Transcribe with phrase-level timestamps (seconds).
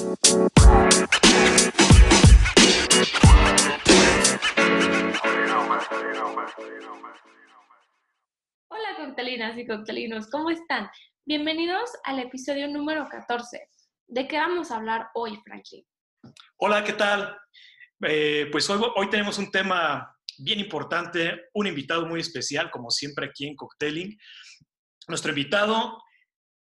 [0.00, 0.14] Hola
[8.96, 10.88] coctelinas y coctelinos, ¿cómo están?
[11.26, 13.68] Bienvenidos al episodio número 14.
[14.06, 15.84] ¿De qué vamos a hablar hoy, Franklin?
[16.58, 17.36] Hola, ¿qué tal?
[18.02, 23.26] Eh, pues hoy, hoy tenemos un tema bien importante, un invitado muy especial, como siempre
[23.26, 24.16] aquí en Cocteling.
[25.08, 26.00] Nuestro invitado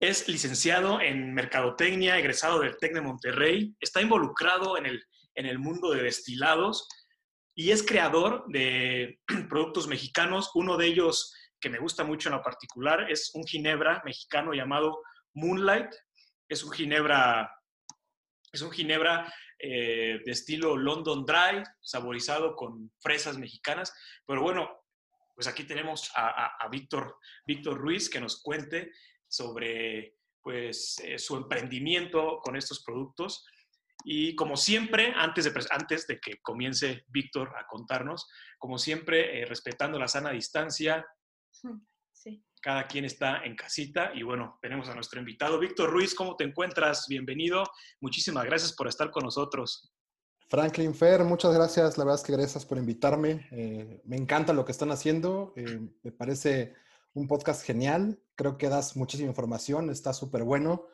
[0.00, 5.02] es licenciado en Mercadotecnia, egresado del TEC de Monterrey, está involucrado en el,
[5.34, 6.88] en el mundo de destilados
[7.54, 9.18] y es creador de
[9.48, 10.50] productos mexicanos.
[10.54, 15.00] Uno de ellos que me gusta mucho en lo particular es un ginebra mexicano llamado
[15.34, 15.88] Moonlight.
[16.48, 17.50] Es un ginebra,
[18.52, 23.94] es un ginebra eh, de estilo London Dry, saborizado con fresas mexicanas.
[24.26, 24.70] Pero bueno,
[25.34, 28.90] pues aquí tenemos a, Víctor, Víctor Ruiz que nos cuente
[29.28, 33.44] sobre pues, eh, su emprendimiento con estos productos.
[34.04, 39.46] Y como siempre, antes de, antes de que comience Víctor a contarnos, como siempre, eh,
[39.46, 41.04] respetando la sana distancia,
[42.12, 42.44] sí.
[42.60, 44.12] cada quien está en casita.
[44.14, 47.06] Y bueno, tenemos a nuestro invitado, Víctor Ruiz, ¿cómo te encuentras?
[47.08, 47.64] Bienvenido.
[48.00, 49.92] Muchísimas gracias por estar con nosotros.
[50.48, 51.98] Franklin Fer, muchas gracias.
[51.98, 53.48] La verdad es que gracias por invitarme.
[53.50, 55.52] Eh, me encanta lo que están haciendo.
[55.56, 56.74] Eh, me parece
[57.16, 58.20] un podcast genial.
[58.34, 59.88] Creo que das muchísima información.
[59.90, 60.86] Está súper bueno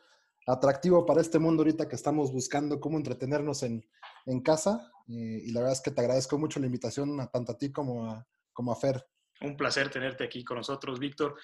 [0.47, 3.85] atractivo para este mundo ahorita que estamos buscando cómo entretenernos en,
[4.27, 4.93] en casa.
[5.09, 7.73] Eh, y la verdad es que te agradezco mucho la invitación a, tanto a ti
[7.73, 9.05] como a, como a Fer.
[9.41, 11.37] Un placer tenerte aquí con nosotros, Víctor.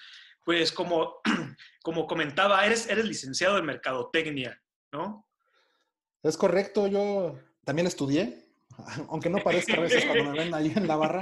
[0.45, 1.15] Pues como,
[1.83, 4.61] como comentaba, eres, eres licenciado en Mercadotecnia,
[4.93, 5.27] ¿no?
[6.23, 8.48] Es correcto, yo también estudié,
[9.09, 11.21] aunque no parezca a veces cuando me ven ahí en la barra,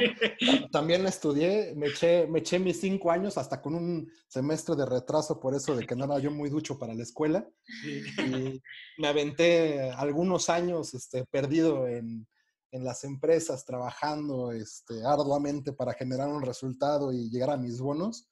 [0.72, 5.40] también estudié, me eché, me eché mis cinco años hasta con un semestre de retraso
[5.40, 7.48] por eso de que no era yo muy ducho para la escuela.
[7.86, 8.62] Y
[8.98, 12.28] me aventé algunos años este, perdido en,
[12.72, 18.30] en las empresas, trabajando este, arduamente para generar un resultado y llegar a mis bonos,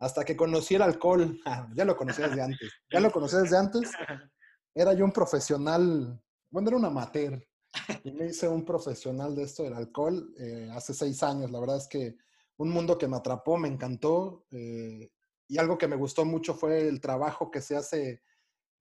[0.00, 1.40] hasta que conocí el alcohol.
[1.74, 2.72] ya lo conocía desde antes.
[2.90, 3.90] Ya lo conocía desde antes.
[4.74, 6.20] Era yo un profesional,
[6.50, 7.47] bueno, era un amateur
[8.04, 11.50] y me hice un profesional de esto del alcohol eh, hace seis años.
[11.50, 12.16] La verdad es que
[12.56, 14.46] un mundo que me atrapó, me encantó.
[14.50, 15.10] Eh,
[15.48, 18.22] y algo que me gustó mucho fue el trabajo que se hace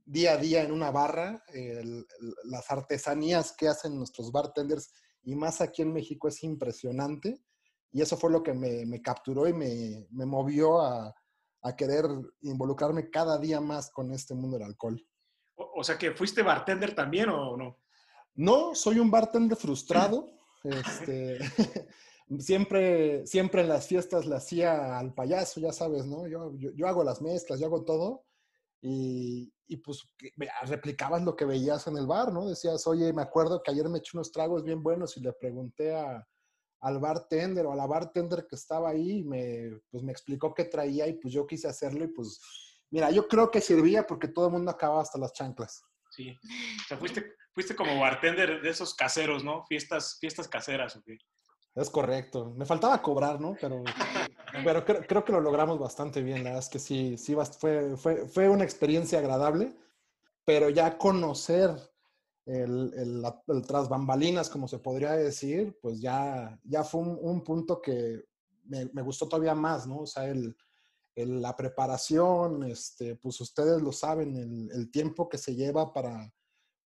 [0.05, 1.43] día a día en una barra,
[2.45, 4.89] las artesanías que hacen nuestros bartenders
[5.23, 7.41] y más aquí en México es impresionante.
[7.91, 11.13] Y eso fue lo que me, capturó y me, me movió a,
[11.61, 12.05] a, querer
[12.41, 15.01] involucrarme cada día más con este mundo del alcohol.
[15.55, 17.77] O, o sea que fuiste bartender también o no?
[18.37, 20.29] No, soy un bartender frustrado.
[20.63, 21.39] Este,
[22.39, 26.27] siempre, siempre en las fiestas le hacía al payaso, ya sabes, ¿no?
[26.27, 28.23] Yo, yo, hago las mezclas, yo hago todo.
[28.79, 30.07] Y, y, pues
[30.63, 32.47] replicabas lo que veías en el bar, ¿no?
[32.47, 35.95] Decías, oye, me acuerdo que ayer me eché unos tragos bien buenos y le pregunté
[35.95, 36.23] a,
[36.81, 40.65] al bartender o a la bartender que estaba ahí, y me, pues me explicó qué
[40.65, 42.39] traía y pues yo quise hacerlo y pues,
[42.91, 45.83] mira, yo creo que servía porque todo el mundo acababa hasta las chanclas.
[46.17, 46.35] Sí,
[46.99, 49.63] fuiste, fuiste como bartender de esos caseros, ¿no?
[49.67, 51.09] Fiestas, fiestas caseras, ¿ok?
[51.75, 52.55] Es correcto.
[52.57, 53.55] Me faltaba cobrar, ¿no?
[53.61, 53.83] Pero,
[54.63, 56.39] pero creo, que lo logramos bastante bien.
[56.39, 59.77] La verdad es que sí, sí fue, fue, fue una experiencia agradable,
[60.43, 61.69] pero ya conocer
[62.47, 67.79] el, el, el, tras bambalinas, como se podría decir, pues ya, ya fue un, punto
[67.79, 68.23] que
[68.63, 69.99] me, me, gustó todavía más, ¿no?
[69.99, 70.57] O sea, el,
[71.25, 76.31] la preparación, este, pues ustedes lo saben, el, el tiempo que se lleva para,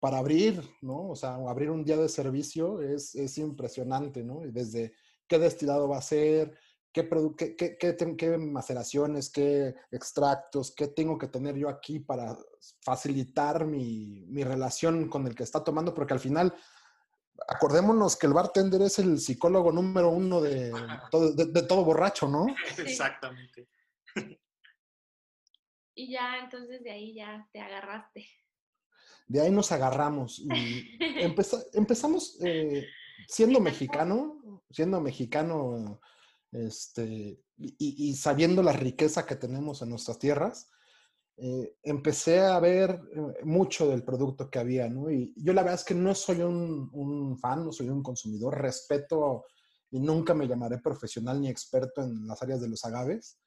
[0.02, 1.10] para abrir, ¿no?
[1.10, 4.42] O sea, abrir un día de servicio es, es impresionante, ¿no?
[4.46, 4.94] Desde
[5.28, 6.58] qué destilado va a ser,
[6.92, 12.36] qué, qué, qué, qué, maceraciones, qué extractos, qué tengo que tener yo aquí para
[12.82, 16.54] facilitar mi, mi relación con el que está tomando, porque al final,
[17.48, 20.72] acordémonos que el bartender es el psicólogo número uno de
[21.12, 22.48] todo, de todo borracho, ¿no?
[22.80, 23.68] Exactamente.
[25.94, 28.26] Y ya, entonces de ahí ya te agarraste
[29.32, 30.98] de ahí nos agarramos y
[31.74, 32.86] empezamos eh,
[33.28, 36.02] siendo mexicano, siendo mexicano
[36.52, 40.70] este, y, sabiendo la riqueza que tenemos en nuestras tierras,
[41.38, 45.10] eh, empecé a ver eh, mucho del producto que había, ¿no?
[45.10, 48.60] Y yo la verdad es que no soy un, un fan, no soy un consumidor,
[48.60, 49.46] respeto
[49.92, 53.41] y nunca me llamaré profesional ni experto en las áreas de los agaves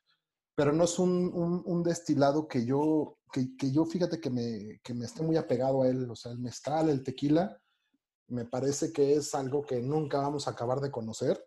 [0.55, 4.95] pero no es un, un, destilado que yo, que, que, yo fíjate que me, que
[4.95, 7.61] me esté muy apegado a él, o sea, el mezcal, el tequila,
[8.29, 11.45] me parece que es algo que nunca vamos a acabar de conocer,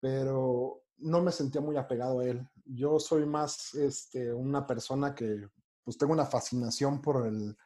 [0.00, 2.48] pero no me sentía muy apegado a él.
[2.64, 5.48] Yo soy más este, una persona que
[5.84, 7.56] pues tengo una fascinación por el,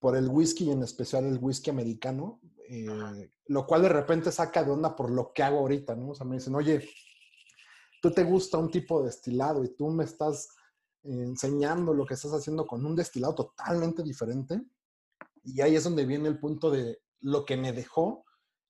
[0.00, 4.64] por el whisky y en especial el whisky americano, eh, lo cual de repente saca
[4.64, 6.10] de onda por lo que hago ahorita, ¿no?
[6.10, 6.88] O sea, me dicen, oye,
[8.06, 10.48] tú te gusta un tipo de destilado y tú me estás
[11.02, 14.62] enseñando lo que estás haciendo con un destilado totalmente diferente.
[15.42, 18.24] Y ahí es donde viene el punto de lo que me dejó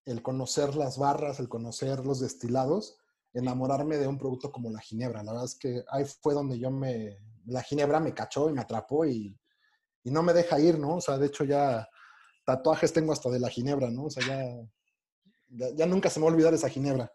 [0.06, 2.96] el conocer las barras, el conocer los destilados,
[3.34, 5.22] enamorarme de un producto como la ginebra.
[5.22, 8.62] La verdad es que ahí fue donde yo me, la ginebra me cachó y me
[8.62, 9.38] atrapó y,
[10.02, 10.96] y no me deja ir, ¿no?
[10.96, 11.86] O sea, de hecho ya
[12.46, 14.04] tatuajes tengo hasta de la ginebra, ¿no?
[14.04, 14.26] O sea,
[15.50, 17.12] ya, ya, nunca se me va a olvidar esa ginebra.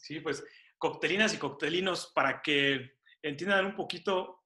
[0.00, 0.42] Sí, pues
[0.84, 4.42] coctelinas y coctelinos, para que entiendan un poquito,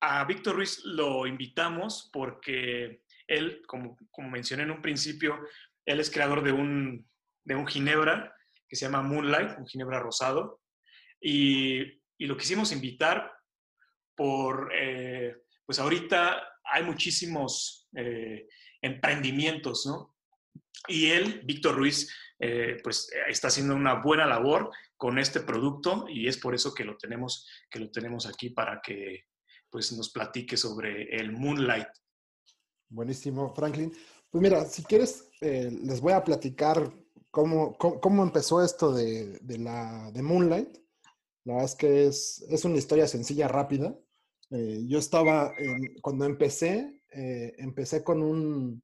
[0.00, 5.38] a Víctor Ruiz lo invitamos porque él, como, como mencioné en un principio,
[5.84, 7.06] él es creador de un,
[7.44, 8.34] de un ginebra
[8.66, 10.62] que se llama Moonlight, un ginebra rosado,
[11.20, 11.82] y,
[12.16, 13.30] y lo quisimos invitar
[14.16, 18.48] por, eh, pues ahorita hay muchísimos eh,
[18.80, 20.16] emprendimientos, ¿no?
[20.86, 26.26] Y él, Víctor Ruiz, eh, pues está haciendo una buena labor con este producto y
[26.26, 29.22] es por eso que lo tenemos, que lo tenemos aquí para que
[29.70, 31.88] pues nos platique sobre el Moonlight.
[32.88, 33.92] Buenísimo, Franklin.
[34.30, 36.92] Pues mira, si quieres, eh, les voy a platicar
[37.30, 40.76] cómo, cómo, empezó esto de, de, la, de Moonlight.
[41.44, 43.96] La verdad es que es, es una historia sencilla, rápida.
[44.50, 45.52] Eh, yo estaba,
[46.02, 48.82] cuando empecé, eh, empecé con un,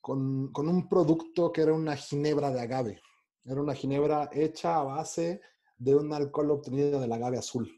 [0.00, 3.00] con, con, un producto que era una ginebra de agave.
[3.46, 5.40] Era una ginebra hecha a base
[5.78, 7.70] de un alcohol obtenido del agave azul.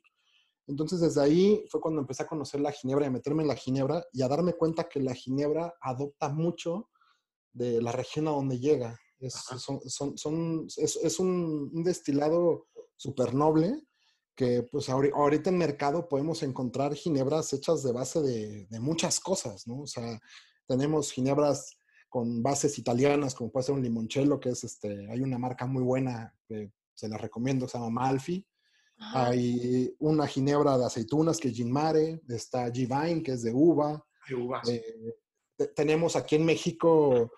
[0.67, 3.56] Entonces, desde ahí fue cuando empecé a conocer la ginebra y a meterme en la
[3.56, 6.91] ginebra y a darme cuenta que la ginebra adopta mucho
[7.53, 8.99] de la región a donde llega.
[9.19, 9.81] Es, son,
[10.17, 12.67] son, es, es un, un, destilado
[12.97, 13.82] súper noble
[14.37, 19.67] que pues ahorita en mercado podemos encontrar ginebras hechas de base de, de, muchas cosas,
[19.67, 19.81] ¿no?
[19.81, 20.21] O sea,
[20.69, 21.78] tenemos ginebras
[22.09, 25.83] con bases italianas, como puede ser un limoncello, que es este, hay una marca muy
[25.83, 28.47] buena que se la recomiendo, se llama Malfi,
[28.99, 34.05] hay una ginebra de aceitunas que es Gin Mare, está G-Vine que es de uva.
[34.69, 35.15] Eh,
[35.75, 37.31] tenemos aquí en México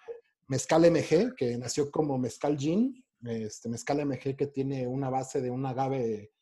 [0.49, 3.05] Mezcal MG, que nació como Mezcal Gin.
[3.23, 6.33] Este, Mezcal MG que tiene una base de un agave,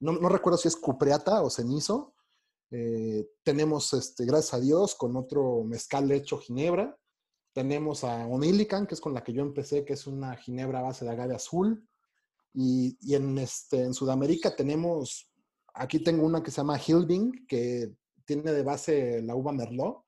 [0.00, 2.14] no, no recuerdo si es cupreata o cenizo.
[2.70, 6.96] Eh, tenemos, este, gracias a Dios, con otro mezcal hecho ginebra.
[7.58, 10.82] Tenemos a Onilican, que es con la que yo empecé, que es una ginebra a
[10.82, 11.84] base de agave azul.
[12.54, 15.28] Y, en, este, en Sudamérica tenemos,
[15.74, 20.04] aquí tengo una que se llama Hilding, que tiene de base la uva Merlot.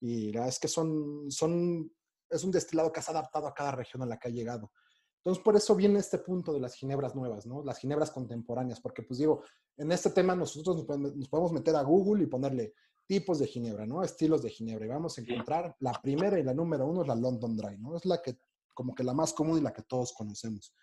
[0.00, 1.92] Y la verdad es que son, son,
[2.30, 4.72] es un destilado que se ha adaptado a cada región a la que ha llegado.
[5.18, 7.62] Entonces, por eso viene este punto de las ginebras nuevas, ¿no?
[7.62, 9.42] Las ginebras contemporáneas, porque pues digo,
[9.76, 12.72] en este tema nosotros nos podemos meter a Google y ponerle
[13.06, 14.02] tipos de ginebra, ¿no?
[14.02, 14.86] Estilos de ginebra.
[14.86, 17.96] Y vamos a encontrar la primera y la número uno es la London Dry, ¿no?
[17.96, 18.38] Es la que,
[18.74, 20.74] como que la más común y la que todos conocemos.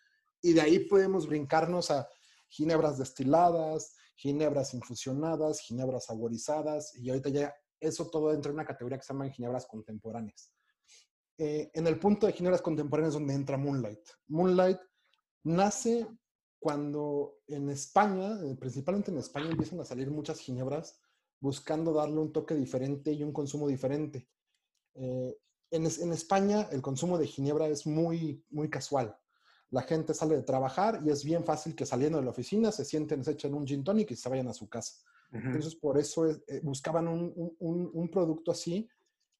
[0.41, 2.07] Y de ahí podemos brincarnos a
[2.49, 8.97] ginebras destiladas, ginebras infusionadas, ginebras saborizadas, y ahorita ya eso todo entra en una categoría
[8.97, 10.51] que se llama ginebras contemporáneas.
[11.37, 14.07] Eh, en el punto de ginebras contemporáneas donde entra Moonlight.
[14.27, 14.79] Moonlight
[15.43, 16.07] nace
[16.59, 20.99] cuando en España, eh, principalmente en España, empiezan a salir muchas ginebras
[21.43, 24.29] buscando darle un toque diferente y un consumo diferente.
[24.95, 25.37] Eh,
[25.71, 29.17] en, en, España el consumo de ginebra es muy, muy casual
[29.73, 32.85] la gente sale de trabajar y es bien fácil que saliendo de la oficina se
[32.85, 34.93] sienten, se echen un gin tonic y se vayan a su casa.
[35.31, 38.87] Entonces, por eso eh, buscaban un, un, un, producto así.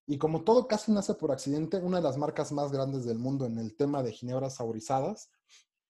[0.08, 3.46] Y como todo casi nace por accidente, una de las marcas más grandes del mundo
[3.46, 5.30] en el tema de ginebras saborizadas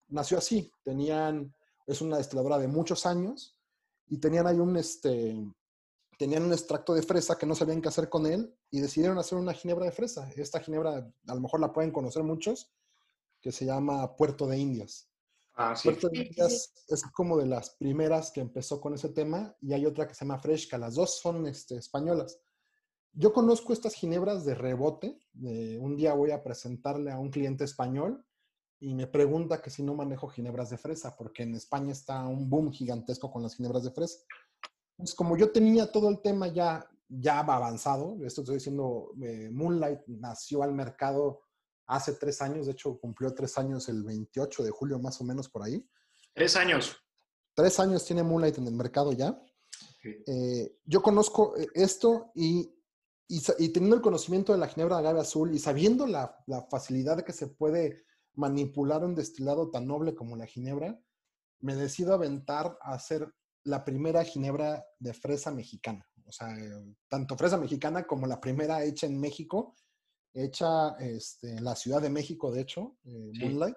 [0.10, 0.70] nació así.
[0.84, 1.56] Tenían,
[1.88, 3.58] es una destiladora de muchos años
[4.08, 5.38] y tenían ahí un, este,
[6.24, 9.38] tenían un extracto de fresa que no sabían qué hacer con él y decidieron hacer
[9.38, 10.30] una ginebra de fresa.
[10.38, 12.72] Esta ginebra, a lo mejor la pueden conocer muchos,
[13.42, 15.10] que se llama Puerto de Indias.
[15.54, 19.74] Ah, Puerto de Indias es como de las primeras que empezó con ese tema y
[19.74, 20.78] hay otra que se llama Fresca.
[20.78, 22.40] Las dos son este, españolas.
[23.12, 25.20] Yo conozco estas ginebras de rebote.
[25.34, 28.26] un día voy a presentarle a un cliente español
[28.80, 32.50] y me pregunta que si no manejo ginebras de fresa, porque en España está un
[32.50, 34.20] boom gigantesco con las ginebras de fresa.
[34.94, 40.02] Entonces, como yo tenía todo el tema ya, ya avanzado, esto estoy diciendo, eh, Moonlight
[40.08, 41.42] nació al mercado
[41.88, 45.50] hace tres años, de hecho cumplió tres años el 28 de julio más o menos
[45.50, 45.86] por ahí.
[46.34, 46.96] Tres años.
[47.54, 49.40] Tres años tiene Moonlight en el mercado ya.
[50.04, 52.70] Eh, yo conozco eh, esto y,
[53.28, 57.24] y, teniendo el conocimiento de la ginebra de agave azul y sabiendo la, la, facilidad
[57.24, 61.00] que se puede manipular un destilado tan noble como la ginebra,
[61.62, 63.34] me decido aventar a hacer
[63.66, 66.08] la primera ginebra de fresa mexicana.
[66.26, 66.56] O sea,
[67.08, 69.76] tanto fresa mexicana como la primera hecha en México,
[70.34, 73.76] hecha este, en la Ciudad de México, de hecho, eh, Moonlight.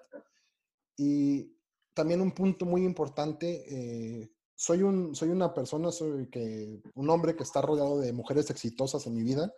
[0.97, 1.55] Y
[1.93, 7.35] también un punto muy importante, eh, soy, un, soy una persona, soy que, un hombre
[7.35, 9.53] que está rodeado de mujeres exitosas en mi vida,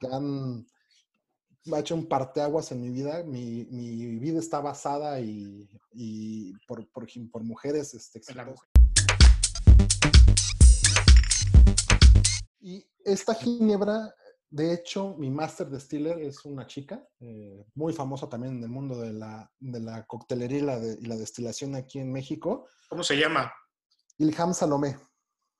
[0.00, 0.66] que han
[1.72, 3.22] ha hecho un parteaguas en mi vida.
[3.24, 8.68] Mi, mi vida está basada y, y por, por, por, mujeres este, exitosas.
[12.60, 14.14] Y esta ginebra,
[14.50, 19.00] de hecho, mi master distiller es una chica, eh, muy famosa también en el mundo
[19.00, 22.68] de la, de la coctelería y la, y la, destilación aquí en México.
[22.88, 23.52] ¿Cómo se llama?
[24.18, 24.98] Ilham Salomé.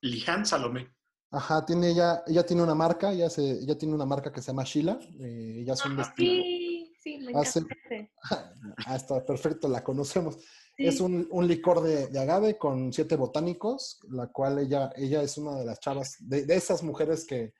[0.03, 0.95] Ilham Salomé.
[1.33, 4.49] Ajá, tiene ella, ella tiene una marca, ella, se, ella tiene una marca que se
[4.49, 4.99] llama Sheila.
[5.21, 7.65] Eh, ella es un ah, sí, sí, me hace,
[8.87, 10.39] ah, está perfecto, la conocemos.
[10.87, 15.37] Es un, un licor de, de, agave con siete botánicos, la cual ella, ella es
[15.37, 17.53] una de las chavas, de, de esas mujeres que,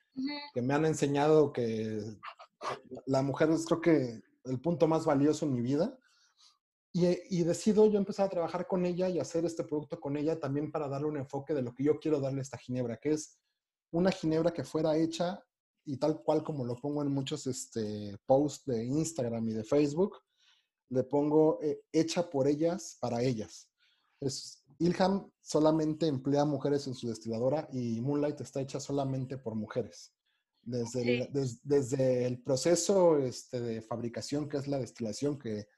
[0.55, 2.01] que, me han enseñado que
[3.07, 5.97] la mujer es creo que el punto más valioso en mi vida.
[6.93, 10.41] Y, y, decido yo empezar a trabajar con ella y hacer este producto con ella
[10.41, 13.13] también para darle un enfoque de lo que yo quiero darle a esta ginebra, que
[13.13, 13.39] es
[13.93, 15.41] una ginebra que fuera hecha
[15.85, 20.17] y tal cual como lo pongo en muchos este, posts de Instagram y de Facebook,
[20.91, 23.69] le pongo eh, hecha por ellas, para ellas.
[24.21, 30.13] Es, Ilham solamente emplea mujeres en su destiladora y Moonlight está hecha solamente por mujeres.
[30.63, 31.31] Desde, el,
[31.65, 35.69] desde el proceso este, de fabricación, que es la destilación, que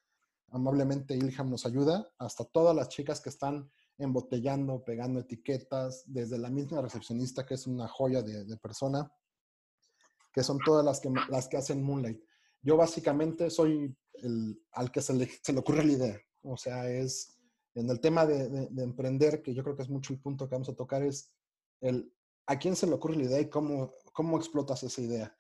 [0.51, 6.51] amablemente Ilham nos ayuda, hasta todas las chicas que están embotellando, pegando etiquetas, desde la
[6.51, 9.13] misma recepcionista, que es una joya de, persona,
[10.33, 12.21] que son todas las que, las que hacen Moonlight.
[12.63, 16.21] Yo básicamente soy el, al que se le, se le ocurre la idea.
[16.43, 17.39] O sea, es
[17.75, 20.55] en el tema de, de, emprender, que yo creo que es mucho el punto que
[20.55, 21.33] vamos a tocar, es
[21.81, 22.13] el
[22.47, 25.37] a quién se le ocurre la idea y cómo, cómo explotas esa idea.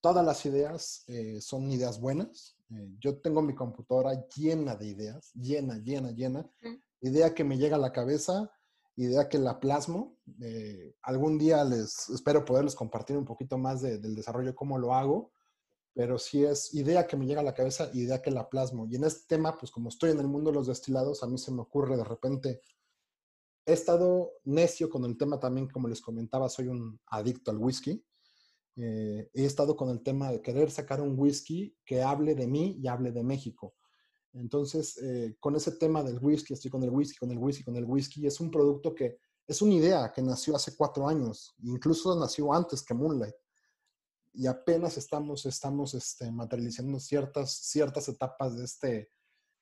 [0.00, 2.56] Todas las ideas eh, son ideas buenas.
[2.70, 6.48] Eh, yo tengo mi computadora llena de ideas, llena, llena, llena
[7.00, 8.50] idea que me llega a la cabeza,
[8.96, 10.16] idea que la plasmo.
[10.40, 15.32] Eh, algún día les espero poderles compartir un poquito más del desarrollo, cómo lo hago,
[15.96, 18.86] pero si es idea que me llega a la cabeza, idea que la plasmo.
[18.86, 21.38] Y en este tema, pues como estoy en el mundo de los destilados, a mí
[21.38, 22.60] se me ocurre de repente,
[23.64, 28.04] he estado necio con el tema también, como les comentaba, soy un adicto al whisky.
[28.76, 32.76] Eh, he estado con el tema de querer sacar un whisky que hable de mí
[32.78, 33.74] y hable de México.
[34.34, 37.76] Entonces, eh, con ese tema del whisky, estoy con el whisky, con el whisky, con
[37.76, 42.14] el whisky, es un producto que es una idea que nació hace cuatro años, incluso
[42.20, 43.34] nació antes que Moonlight.
[44.36, 49.10] Y apenas estamos, estamos este, materializando ciertas, ciertas etapas de este,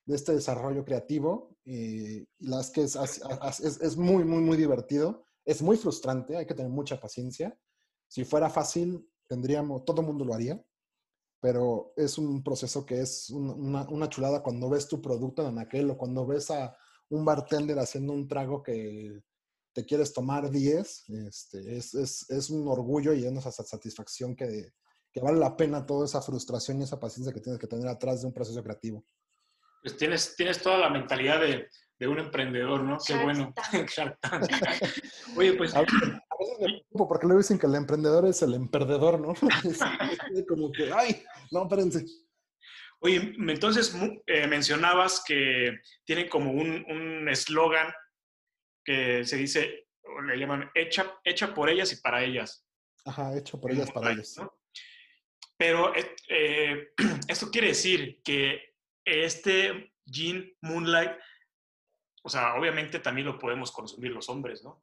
[0.06, 5.24] de este desarrollo creativo, y las que es, es, es muy, muy, muy divertido.
[5.46, 7.58] Es muy frustrante, hay que tener mucha paciencia.
[8.08, 10.62] Si fuera fácil, tendríamos, todo el mundo lo haría
[11.44, 15.90] pero es un proceso que es una, una, chulada cuando ves tu producto en aquel
[15.90, 16.74] o cuando ves a
[17.10, 19.20] un bartender haciendo un trago que
[19.74, 24.72] te quieres tomar 10, este, es, es, es, un orgullo y una satisfacción que,
[25.12, 28.20] que vale la pena toda esa frustración y esa paciencia que tienes que tener atrás
[28.20, 29.04] de un proceso creativo.
[29.82, 32.98] Pues tienes, tienes toda la mentalidad de, de un emprendedor, ¿no?
[33.04, 33.52] Qué bueno.
[35.36, 35.74] Oye, pues...
[35.74, 36.00] A veces,
[36.60, 39.34] me preocupo porque luego dicen que el emprendedor es el emperdedor, ¿no?
[40.48, 42.04] como que, ay, no, espérense.
[43.00, 43.94] Oye, entonces
[44.26, 45.72] eh, mencionabas que
[46.04, 47.92] tiene como un eslogan
[48.84, 52.66] que se dice, o le llaman, hecha, hecha por ellas y para ellas.
[53.04, 54.36] Ajá, hecho por ellas, para ellas.
[55.56, 56.88] Pero eh, eh
[57.28, 58.74] esto quiere decir que
[59.04, 61.12] este Jean Moonlight
[62.24, 64.82] o sea, obviamente también lo podemos consumir los hombres, ¿no?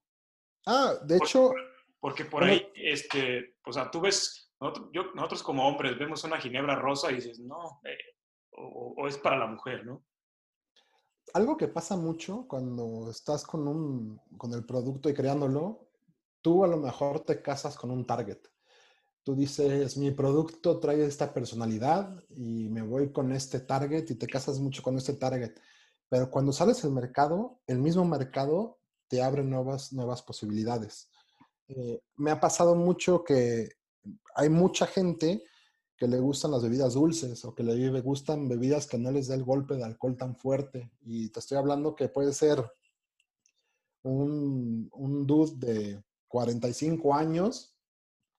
[0.67, 1.51] Ah, de hecho...
[1.99, 7.11] Porque por ahí, este, o sea, tú ves, nosotros, como hombres vemos una ginebra rosa
[7.11, 8.15] y dices, no, eh,
[8.51, 10.03] o, es para la mujer, ¿no?
[11.33, 15.87] Algo que pasa mucho cuando estás con, un, con el producto y creándolo,
[16.41, 18.39] tú a lo mejor te casas con un target.
[19.23, 24.27] Tú dices, mi producto trae esta personalidad y me voy con este target y te
[24.27, 25.53] casas mucho con este target.
[26.09, 31.09] Pero cuando sales al mercado, el mismo mercado te abre nuevas, nuevas posibilidades.
[31.67, 33.69] Eh, me ha pasado mucho que
[34.35, 35.43] hay mucha gente
[36.01, 39.35] que le gustan las bebidas dulces o que le gustan bebidas que no les dé
[39.35, 40.89] el golpe de alcohol tan fuerte.
[41.01, 42.59] Y te estoy hablando que puede ser
[44.01, 47.77] un, un dude de 45 años,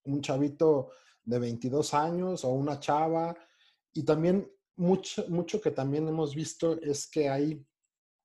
[0.03, 0.91] un chavito
[1.23, 3.37] de 22 años o una chava.
[3.93, 7.65] Y también mucho, mucho que también hemos visto es que hay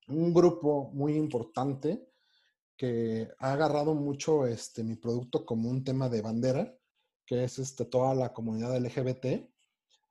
[0.08, 2.10] un grupo muy importante
[2.76, 6.77] que ha agarrado mucho este, mi producto como un tema de bandera,
[7.28, 9.26] que es este, toda la comunidad LGBT,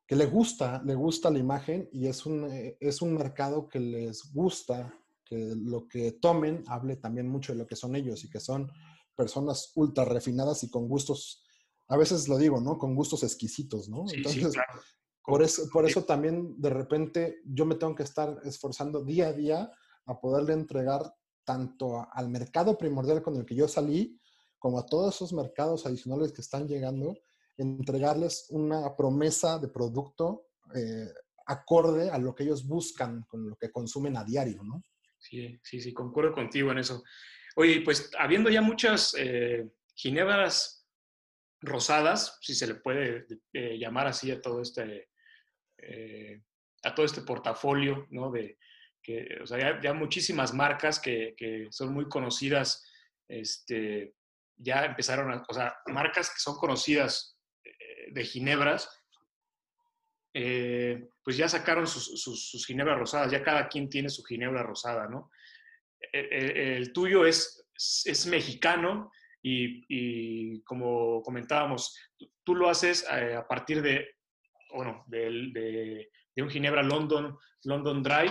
[0.06, 3.80] que le gusta, le gusta la imagen y es un, eh, es un mercado que
[3.80, 4.94] les gusta
[5.26, 8.72] que lo que tomen hable también mucho de lo que son ellos y que son
[9.16, 11.44] personas ultra refinadas y con gustos,
[11.88, 12.78] a veces lo digo, ¿no?
[12.78, 14.06] Con gustos exquisitos, ¿no?
[14.14, 14.54] Entonces,
[15.24, 19.34] por, eso, por eso también de repente yo me tengo que estar esforzando día a
[19.34, 19.72] día
[20.06, 21.12] a poderle entregar
[21.44, 24.22] tanto al mercado primordial con el que yo salí,
[24.60, 27.18] como a todos esos mercados adicionales que están llegando,
[27.58, 31.08] entregarles una promesa de producto eh,
[31.48, 34.84] acorde a lo que ellos buscan con lo que consumen a diario, ¿no?
[35.18, 37.04] Sí, sí, sí, concuerdo contigo en eso.
[37.56, 40.86] Oye, pues habiendo ya muchas eh, ginebras
[41.62, 45.10] rosadas, si se le puede eh, llamar así a todo este,
[46.84, 48.30] a todo este portafolio, ¿no?
[48.32, 48.58] De,
[49.08, 52.84] que, o sea, ya, muchísimas marcas que, son muy conocidas,
[53.30, 54.16] este,
[54.58, 57.38] ya empezaron a, o sea, marcas que son conocidas
[58.12, 58.90] de ginebras,
[60.34, 65.32] eh, pues ya sacaron sus, ginebras rosadas, ya cada quien tiene su ginebra rosada, ¿no?
[66.14, 67.68] E, e, el, tuyo es,
[68.06, 69.12] es mexicano
[69.42, 71.98] y, como comentábamos,
[72.44, 74.16] tú lo haces eh, a partir de,
[74.74, 78.30] bueno, de, un ginebra London, London Dry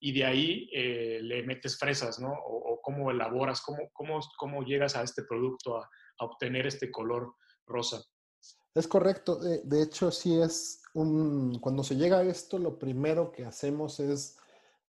[0.00, 2.32] y de ahí eh, le metes fresas, ¿no?
[2.32, 7.34] O, cómo elaboras, cómo, cómo, cómo, llegas a este producto, a, a obtener este color
[7.66, 8.02] rosa.
[8.74, 9.36] Es correcto.
[9.36, 11.58] De, hecho, sí es un...
[11.58, 14.36] Cuando se llega a esto, lo primero que hacemos es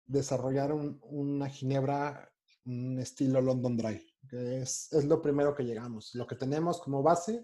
[0.05, 2.31] desarrollar una ginebra,
[2.65, 4.05] un estilo London Dry.
[4.29, 6.13] Que es, es, lo primero que llegamos.
[6.13, 7.43] Lo que tenemos como base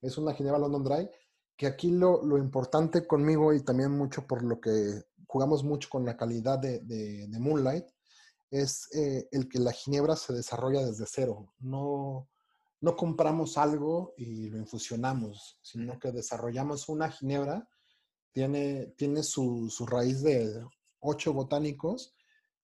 [0.00, 1.10] es una ginebra London Dry,
[1.56, 4.70] que aquí lo, lo importante conmigo y también mucho por lo que
[5.26, 7.86] jugamos mucho con la calidad de, de, Moonlight,
[8.50, 11.54] es eh, el que la ginebra se desarrolla desde cero.
[11.58, 12.28] No,
[12.80, 17.66] no compramos algo y lo infusionamos, sino que desarrollamos una ginebra,
[18.32, 20.66] tiene, tiene su, raíz de
[21.00, 22.14] ocho botánicos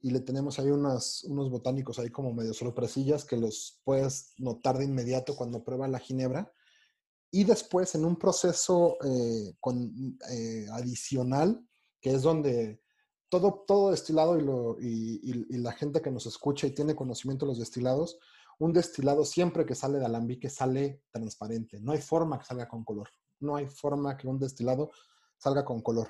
[0.00, 4.76] y le tenemos ahí unos, unos botánicos ahí como medio sorpresillas que los puedes notar
[4.76, 6.52] de inmediato cuando pruebas la ginebra.
[7.30, 11.66] Y después en un proceso eh, con, eh, adicional,
[12.00, 12.80] que es donde
[13.30, 14.36] todo, todo destilado
[14.80, 18.18] y, la gente que nos escucha y tiene conocimiento de los destilados,
[18.58, 21.80] un destilado siempre que sale de alambique sale transparente.
[21.80, 23.08] No hay forma que salga con color.
[23.38, 24.90] No hay forma que un destilado
[25.38, 26.08] salga con color.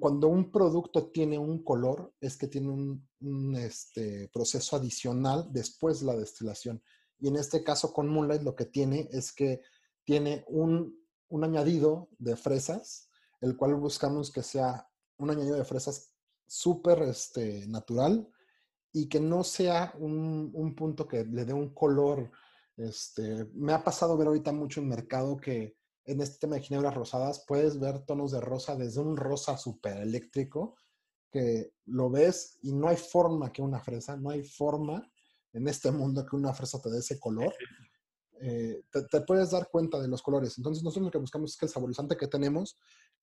[0.00, 6.06] Cuando un producto tiene un color es que tiene un, este, proceso adicional después de
[6.06, 6.82] la destilación.
[7.20, 9.60] Y en este caso con Moonlight lo que tiene es que
[10.04, 13.08] tiene un, un añadido de fresas,
[13.40, 14.87] el cual buscamos que sea
[15.18, 16.14] un añadido de fresas
[16.46, 18.28] súper este, natural,
[18.92, 22.30] y que no sea un, punto que le dé un color.
[22.76, 26.94] Este, me ha pasado ver ahorita mucho en mercado que en este tema de ginebras
[26.94, 30.76] rosadas puedes ver tonos de rosa desde un rosa súper eléctrico
[31.30, 35.10] que lo ves y no hay forma que una fresa, no hay forma
[35.52, 37.54] en este mundo que una fresa te dé ese color.
[38.40, 40.56] Eh, te, puedes dar cuenta de los colores.
[40.58, 42.78] Entonces nosotros lo que buscamos es que el saborizante que tenemos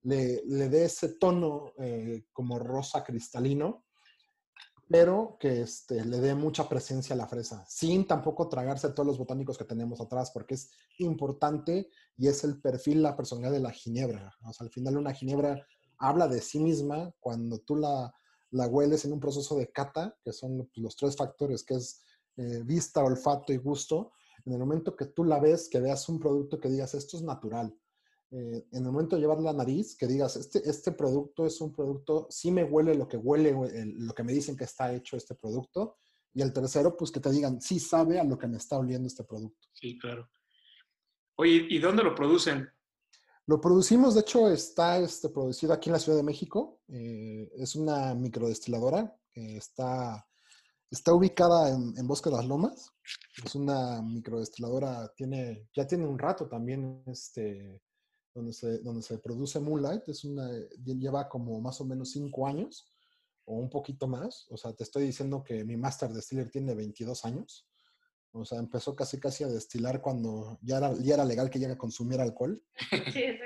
[0.05, 3.85] le, dé ese tono eh, como rosa cristalino
[4.87, 9.17] pero que este, le dé mucha presencia a la fresa, sin tampoco tragarse todos los
[9.17, 13.71] botánicos que tenemos atrás, porque es importante y es el perfil, la personalidad de la
[13.71, 14.31] ginebra.
[14.59, 15.65] Al final una ginebra
[15.97, 18.13] habla de sí misma cuando tú la,
[18.51, 22.03] la hueles en un proceso de cata, que son los tres factores, que es
[22.37, 24.11] eh, vista, olfato y gusto.
[24.45, 27.23] En el momento que tú la ves, que veas un producto que digas, esto es
[27.23, 27.75] natural,
[28.31, 31.71] eh, en el momento de llevar la nariz, que digas, este, este producto es un
[31.71, 33.55] producto, sí me huele lo que huele,
[33.97, 35.97] lo que me dicen que está hecho este producto.
[36.33, 39.07] Y el tercero, pues que te digan, sí sabe a lo que me está oliendo
[39.07, 39.69] este producto.
[39.71, 40.29] Sí, claro.
[41.38, 42.69] Oye, ¿y dónde lo producen?
[43.47, 46.81] Lo producimos, de hecho, está este, producido aquí en la Ciudad de México.
[46.88, 50.27] Eh, es una microdestiladora que está,
[50.89, 52.91] está ubicada en, en, Bosque de las Lomas.
[53.45, 57.81] Es una microdestiladora, tiene, ya tiene un rato también este,
[58.36, 60.52] donde se, donde se produce Moonlight, es una,
[60.84, 62.93] lleva como más o menos cinco años
[63.45, 64.45] o un poquito más.
[64.50, 67.65] O sea, te estoy diciendo que mi Master Distiller tiene 22 años.
[68.34, 71.74] O sea, empezó casi casi a destilar cuando ya era, ya era legal que llegue
[71.74, 72.62] a consumir alcohol.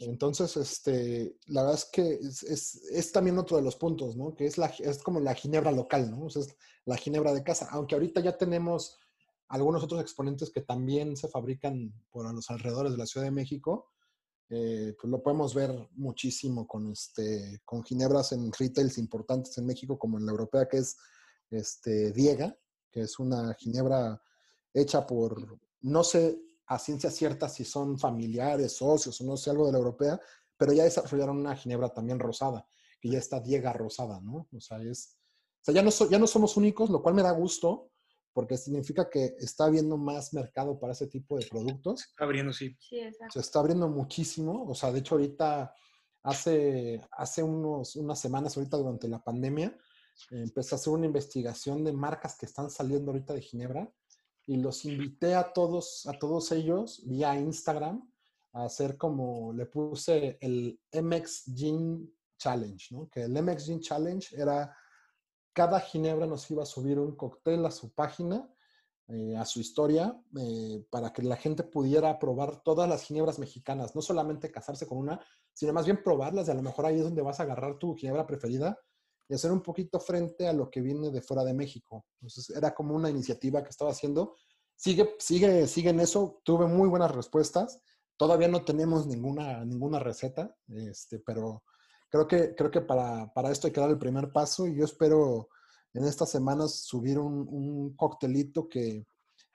[0.00, 0.06] Sí.
[0.06, 4.34] Entonces, este, la verdad es que es, es, es, también otro de los puntos, ¿no?
[4.34, 6.24] Que es, la, es como la ginebra local, ¿no?
[6.24, 7.68] O sea, es la ginebra de casa.
[7.70, 8.98] Aunque ahorita ya tenemos
[9.50, 13.90] algunos otros exponentes que también se fabrican por los alrededores de la Ciudad de México,
[14.48, 19.98] eh, pues lo podemos ver muchísimo con, este, con ginebras en retails importantes en México
[19.98, 20.96] como en la europea, que es
[21.50, 22.56] este, Diega,
[22.92, 24.22] que es una ginebra
[24.72, 29.66] hecha por, no sé a ciencia cierta si son familiares, socios o no sé, algo
[29.66, 30.20] de la europea,
[30.56, 32.68] pero ya desarrollaron una ginebra también rosada,
[33.00, 34.46] que ya está Diega rosada, ¿no?
[34.56, 35.16] O sea, es,
[35.60, 37.89] o sea ya, no ya no somos únicos, lo cual me da gusto,
[38.32, 42.02] porque significa que está habiendo más mercado para ese tipo de productos.
[42.02, 42.76] Está abriendo, sí.
[42.78, 43.32] Sí, exacto.
[43.32, 45.74] Se está abriendo muchísimo, o sea, de hecho ahorita,
[46.22, 49.76] hace, hace unos, unas semanas, ahorita durante la pandemia,
[50.30, 53.92] empecé a hacer una investigación de marcas que están saliendo ahorita de Ginebra
[54.46, 58.10] y los invité a todos, a todos ellos vía Instagram
[58.52, 63.08] a hacer como le puse el MX Gin Challenge, ¿no?
[63.08, 64.74] Que el MX Gin Challenge era
[65.52, 68.48] cada ginebra nos iba a subir un cóctel a su página,
[69.08, 73.96] eh, a su historia, eh, para que la gente pudiera probar todas las ginebras mexicanas,
[73.96, 75.20] no solamente casarse con una,
[75.52, 77.94] sino más bien probarlas y a lo mejor ahí es donde vas a agarrar tu
[77.96, 78.78] ginebra preferida
[79.28, 82.04] y hacer un poquito frente a lo que viene de fuera de México.
[82.20, 84.34] Entonces era como una iniciativa que estaba haciendo.
[84.74, 86.40] Sigue, sigue, sigue en eso.
[86.44, 87.80] Tuve muy buenas respuestas.
[88.16, 91.62] Todavía no tenemos ninguna, ninguna receta, este, pero
[92.10, 94.84] creo que, creo que para, para, esto hay que dar el primer paso y yo
[94.84, 95.48] espero
[95.94, 99.06] en estas semanas subir un, un coctelito que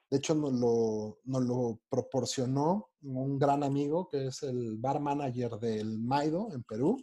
[0.10, 5.52] de hecho nos lo, nos lo, proporcionó un gran amigo que es el bar manager
[5.60, 6.98] del Maido en Perú.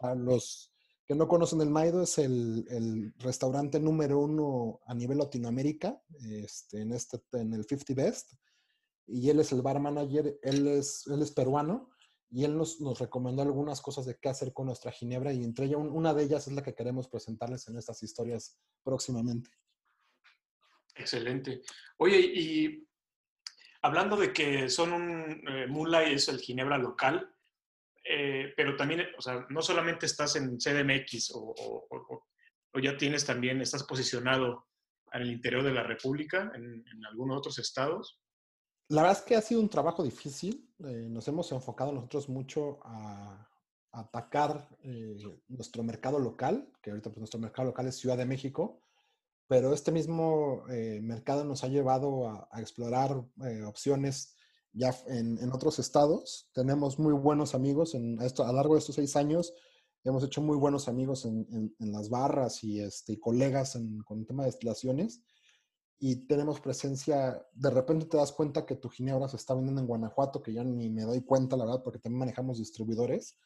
[0.00, 0.71] A los
[1.06, 6.80] que no conocen el Maido, es el, el, restaurante número uno a nivel Latinoamérica, este,
[6.80, 8.32] en, este, en el 50 Best.
[9.06, 11.90] Y él es el bar manager, él es, él es peruano
[12.30, 15.66] y él nos, nos, recomendó algunas cosas de qué hacer con nuestra ginebra y entre
[15.66, 19.50] ellas, una de ellas es la que queremos presentarles en estas historias próximamente.
[20.94, 21.62] Excelente.
[21.98, 22.88] Oye, y
[23.82, 27.31] hablando de que son un, eh, Moonlight es el ginebra local,
[28.04, 31.86] eh, pero también, o sea, no solamente estás en CDMX o, o,
[32.74, 34.66] o, ya tienes también, estás posicionado
[35.12, 38.18] en el interior de la República, en, en algunos otros estados.
[38.88, 40.68] La verdad es que ha sido un trabajo difícil.
[40.80, 43.48] Eh, nos hemos enfocado nosotros mucho a,
[43.94, 45.16] atacar eh,
[45.48, 48.80] nuestro mercado local, que ahorita pues, nuestro mercado local es Ciudad de México,
[49.46, 53.22] pero este mismo eh, mercado nos ha llevado a, a explorar
[53.66, 54.34] opciones
[54.72, 56.50] ya en, en, otros estados.
[56.52, 59.52] Tenemos muy buenos amigos en esto, a lo largo de estos seis años.
[60.04, 64.18] Hemos hecho muy buenos amigos en, en, en las barras y, este, y colegas con
[64.18, 65.22] el tema de destilaciones.
[66.04, 69.86] Y tenemos presencia, de repente te das cuenta que tu ginebra se está vendiendo en
[69.86, 73.36] Guanajuato, que yo ni me doy cuenta, la verdad, porque también manejamos distribuidores.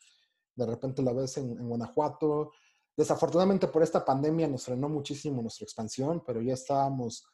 [0.55, 2.53] De repente la ves en, Guanajuato.
[2.97, 7.27] Desafortunadamente por esta pandemia nos frenó muchísimo nuestra expansión, pero ya estábamos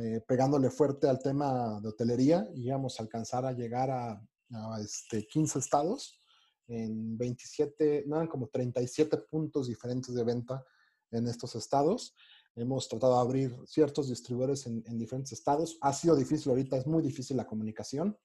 [0.00, 5.26] eh, pegándole fuerte al tema de hotelería íbamos a alcanzar a llegar a, a este,
[5.26, 6.20] 15 estados
[6.66, 10.64] en 27, no, como 37 puntos diferentes de venta
[11.10, 12.14] en estos estados.
[12.56, 15.76] Hemos tratado de abrir ciertos distribuidores en, en diferentes estados.
[15.80, 18.16] Ha sido difícil ahorita, es muy difícil la comunicación,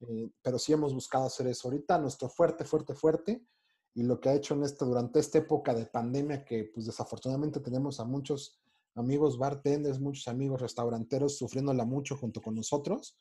[0.00, 1.68] eh, pero sí hemos buscado hacer eso.
[1.68, 3.46] Ahorita nuestro fuerte, fuerte, fuerte,
[3.94, 7.60] y lo que ha hecho en este, durante esta época de pandemia, que pues desafortunadamente
[7.60, 8.60] tenemos a muchos
[8.96, 13.16] amigos bartenders, muchos amigos restauranteros sufriéndola mucho junto con nosotros,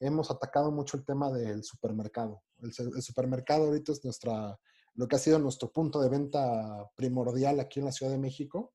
[0.00, 2.42] hemos atacado mucho el tema del supermercado.
[2.58, 4.58] El, supermercado ahorita es nuestra,
[4.94, 8.72] lo que ha sido nuestro punto de venta primordial aquí en la Ciudad de México.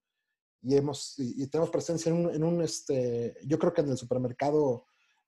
[0.61, 3.97] Y, hemos, y, tenemos presencia en un, en un, este, yo creo que en el
[3.97, 4.85] supermercado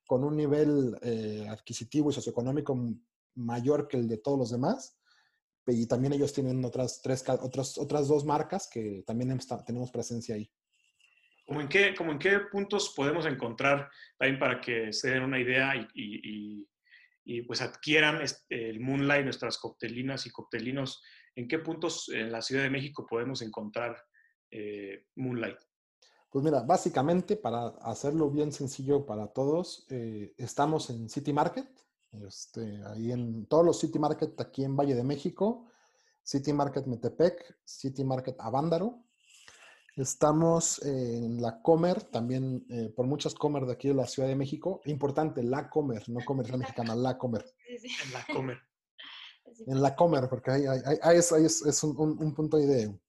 [0.07, 2.75] con un nivel eh, adquisitivo y socioeconómico
[3.35, 4.97] mayor que el de todos los demás.
[5.67, 10.49] Y también ellos tienen otras, tres, otras, otras dos marcas que también tenemos presencia ahí.
[11.47, 15.39] ¿Cómo en, qué, como en qué puntos podemos encontrar también para que se den una
[15.39, 16.67] idea y,
[17.47, 21.01] pues adquieran este, el Moonlight, nuestras coctelinas y coctelinos?
[21.35, 23.95] ¿En qué puntos en la Ciudad de México podemos encontrar
[24.51, 25.57] eh, Moonlight?
[26.29, 31.69] Pues mira, básicamente para hacerlo bien sencillo para todos, eh, estamos en City Market,
[32.11, 35.71] este, ahí en todos los City Market aquí en Valle de México,
[36.23, 39.06] City Market Metepec, City Market Avándaro,
[39.97, 44.35] Estamos en la Comer, también eh, por muchas Comer de aquí de la Ciudad de
[44.35, 44.79] México.
[44.85, 47.43] Importante, la Comer, no comercial mexicana, la Comer.
[47.67, 47.87] Sí, sí.
[48.05, 48.57] En la Comer.
[49.65, 52.57] En la Comer, porque ahí, ahí, ahí es, ahí es, es un, un, un, punto
[52.57, 52.99] ahí de,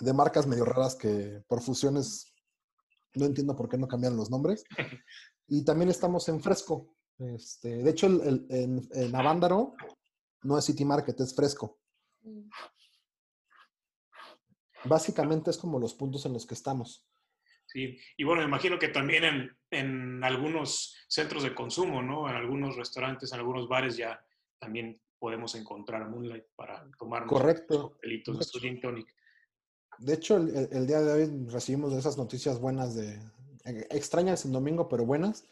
[0.00, 2.34] de, marcas medio raras que por fusiones
[3.14, 4.64] no entiendo por qué no cambian los nombres.
[5.46, 6.96] Y también estamos en Fresco.
[7.18, 9.74] Este, de hecho, el, el, en, en Avándaro
[10.42, 11.78] no es City Market, es Fresco.
[14.84, 17.06] Básicamente es como los puntos en los que estamos.
[17.66, 22.28] Sí, y bueno, me imagino que también en, en, algunos centros de consumo, ¿no?
[22.28, 24.22] En algunos restaurantes, en algunos bares ya
[24.58, 27.96] también podemos encontrar Moonlight para tomar Correcto.
[28.02, 29.08] delitos de gin tonic.
[29.98, 33.14] De hecho, el, el, día de hoy recibimos esas noticias buenas de,
[33.64, 35.44] eh, extrañas en domingo, pero buenas,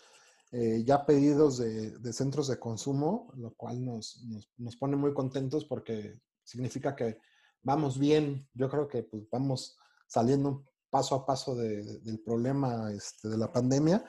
[0.51, 5.15] eh, ya pedidos de, de, centros de consumo, lo cual nos, nos, nos, pone muy
[5.15, 7.19] contentos porque significa que
[7.63, 8.49] vamos bien.
[8.55, 13.39] Yo creo que pues, vamos saliendo paso a paso de, de, del problema este, de
[13.39, 14.05] la pandemia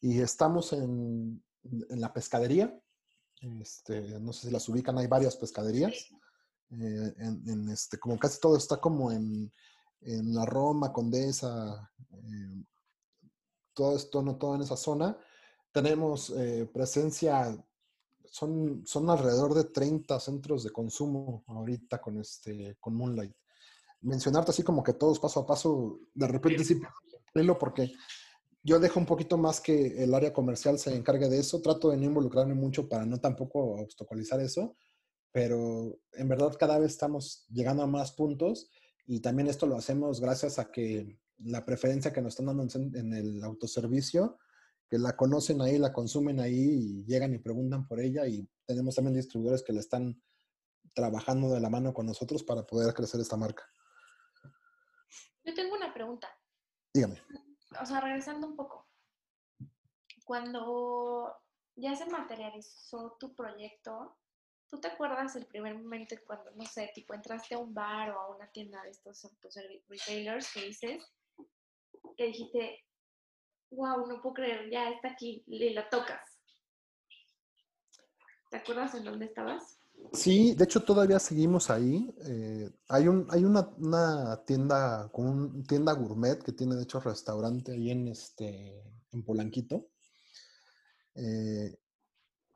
[0.00, 2.78] y estamos en, en la pescadería.
[3.60, 6.10] Este, no sé si las ubican, hay varias pescaderías.
[6.70, 9.52] Eh, en, en, este, como casi todo está como en,
[10.00, 12.64] en la Roma, Condesa, eh,
[13.74, 15.16] todo esto, no todo en esa zona.
[15.70, 17.56] Tenemos eh, presencia,
[18.32, 23.36] son, son alrededor de 30 centros de consumo ahorita con, este, con Moonlight.
[24.00, 26.80] Mencionarte así como que todos paso a paso, de repente sí,
[27.60, 27.92] porque
[28.62, 31.60] yo dejo un poquito más que el área comercial se encargue de eso.
[31.60, 34.76] Trato de no involucrarme mucho para no tampoco obstaculizar eso,
[35.30, 38.70] pero en verdad cada vez estamos llegando a más puntos
[39.06, 43.12] y también esto lo hacemos gracias a que la preferencia que nos están dando en,
[43.12, 44.38] el autoservicio,
[44.92, 48.94] que la conocen ahí, la consumen ahí y llegan y preguntan por ella y tenemos
[48.94, 50.22] también distribuidores que le están
[50.92, 53.66] trabajando de la mano con nosotros para poder crecer esta marca.
[55.44, 56.28] Yo tengo una pregunta.
[56.92, 57.22] Dígame.
[57.80, 58.86] O sea, regresando un poco.
[60.26, 61.38] Cuando
[61.74, 64.18] ya se materializó tu proyecto,
[64.68, 68.18] ¿Tú te acuerdas el primer momento cuando, no sé, tipo entraste a un bar o
[68.18, 69.28] a una tienda de estos
[69.86, 71.12] retailers que dices,
[72.16, 72.82] que dijiste,
[73.72, 76.20] wow, no puedo creer, ya está aquí, le la tocas?
[78.50, 79.78] ¿Te acuerdas en dónde estabas?
[80.12, 82.14] Sí, de hecho todavía seguimos ahí.
[82.26, 87.00] Eh, hay un, hay una, una tienda, con un, tienda gourmet que tiene de hecho
[87.00, 88.82] restaurante ahí en, este,
[89.12, 89.88] en Polanquito.
[91.14, 91.78] Eh,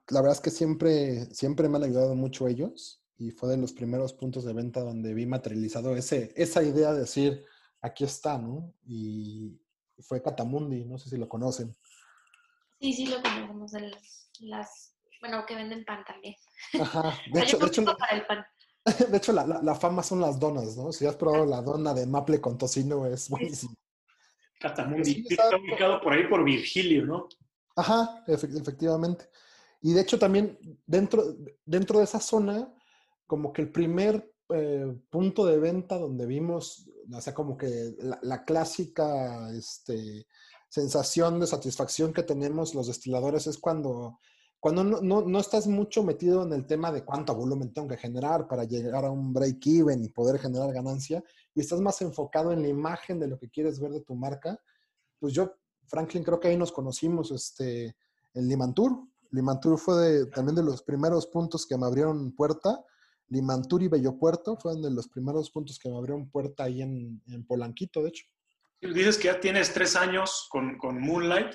[0.09, 3.73] la verdad es que siempre, siempre me han ayudado mucho ellos y fue de los
[3.73, 7.45] primeros puntos de venta donde vi materializado ese, esa idea de decir,
[7.81, 8.75] aquí está, ¿no?
[8.85, 9.59] Y
[10.01, 11.77] fue Catamundi, no sé si lo conocen.
[12.81, 16.35] Sí, sí lo conocemos, de las, las bueno, que venden pan también.
[16.81, 18.47] Ajá, de hecho, de hecho, para el pan.
[19.11, 20.93] de hecho la, la, la, fama son las donas, ¿no?
[20.93, 23.75] Si has probado la dona de maple con tocino, es buenísimo.
[24.61, 27.29] Catamundi, sí, está ubicado por ahí por Virgilio, ¿no?
[27.77, 29.29] Ajá, efectivamente.
[29.83, 31.23] Y de hecho también dentro,
[31.65, 32.73] dentro de esa zona,
[33.27, 38.19] como que el primer eh, punto de venta donde vimos, o sea, como que la,
[38.23, 40.27] la clásica este,
[40.69, 44.19] sensación de satisfacción que tenemos los destiladores es cuando,
[44.61, 47.97] cuando no, no, no, estás mucho metido en el tema de cuánto volumen tengo que
[47.97, 51.23] generar para llegar a un break-even y poder generar ganancia,
[51.55, 54.61] y estás más enfocado en la imagen de lo que quieres ver de tu marca,
[55.19, 55.53] pues yo,
[55.87, 57.97] Franklin, creo que ahí nos conocimos este,
[58.35, 62.85] en Limantur, Limantur fue de, también de los primeros puntos que me abrieron puerta.
[63.29, 67.23] Limantur y Bello Puerto fueron de los primeros puntos que me abrieron puerta ahí en,
[67.27, 68.27] en Polanquito, de hecho.
[68.81, 71.55] Dices que ya tienes tres años con, con Moonlight.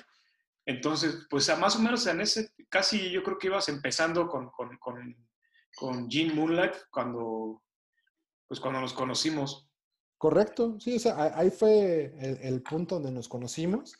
[0.66, 4.50] Entonces, pues a más o menos en ese, casi yo creo que ibas empezando con,
[4.50, 5.28] con, con,
[5.74, 7.62] con Jean Moonlight cuando,
[8.46, 9.68] pues cuando nos conocimos.
[10.18, 13.94] Correcto, sí, o sea, ahí fue el, el punto donde nos conocimos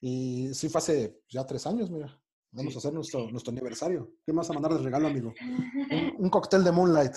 [0.00, 2.21] y sí fue hace ya tres años, mira.
[2.52, 2.76] Vamos sí.
[2.76, 4.12] a hacer nuestro, nuestro aniversario.
[4.24, 5.32] ¿Qué vas a mandar de regalo, amigo?
[5.90, 7.14] Un, un, cóctel de Moonlight.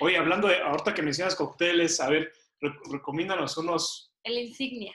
[0.00, 2.32] Oye, hablando de, ahorita que mencionas cócteles, a ver,
[2.90, 4.12] recomiéndanos unos.
[4.22, 4.94] El insignia.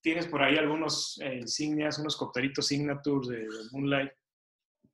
[0.00, 4.10] ¿Tienes por ahí algunos eh, insignias, unos coctelitos signatures de, de Moonlight?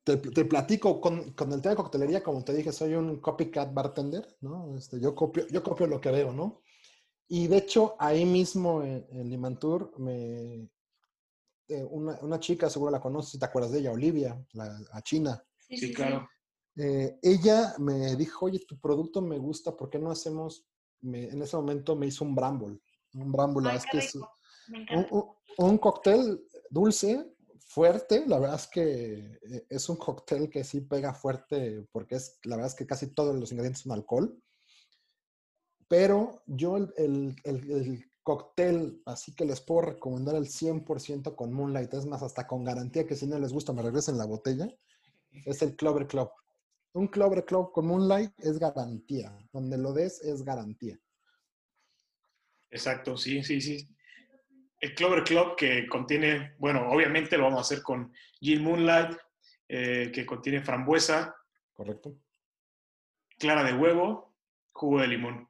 [0.05, 3.73] Te, te, platico, con, con, el tema de coctelería, como te dije, soy un copycat
[3.73, 4.77] bartender, ¿no?
[4.77, 6.63] Este, yo, copio, yo copio lo que veo, ¿no?
[7.29, 10.69] Y de hecho, ahí mismo en, en Limantur me,
[11.91, 15.43] una, una, chica, seguro la conoces, te acuerdas de ella, Olivia, la, la china.
[15.59, 16.29] Sí, sí claro.
[16.77, 20.67] Eh, ella me dijo, oye, tu producto me gusta, ¿por qué no hacemos?
[21.01, 22.81] Me, en ese momento me hizo un bramble.
[23.15, 24.25] Un bramble, Ay, es que es un,
[25.11, 25.25] un,
[25.59, 28.25] un, cóctel dulce, fuerte.
[28.27, 32.57] La verdad es que eh, es un cóctel que sí pega fuerte, porque es, la
[32.57, 34.41] verdad es que casi todos los ingredientes son alcohol.
[35.89, 41.53] Pero yo el, el, el, el cóctel, así que les puedo recomendar el 100% con
[41.53, 41.93] Moonlight.
[41.95, 44.69] Es más, hasta con garantía que si no les gusta me regresen la botella.
[45.45, 46.31] Es el Clover Club.
[46.93, 49.37] Un Clover Club con Moonlight es garantía.
[49.53, 50.97] Donde lo des es garantía.
[52.71, 53.89] Exacto, sí, sí, sí.
[54.79, 59.19] El Clover Club que contiene, bueno, obviamente lo vamos a hacer con Gin Moonlight,
[59.67, 61.35] eh, que contiene frambuesa.
[61.73, 62.17] Correcto.
[63.41, 64.37] Clara de huevo,
[64.71, 65.50] jugo de limón.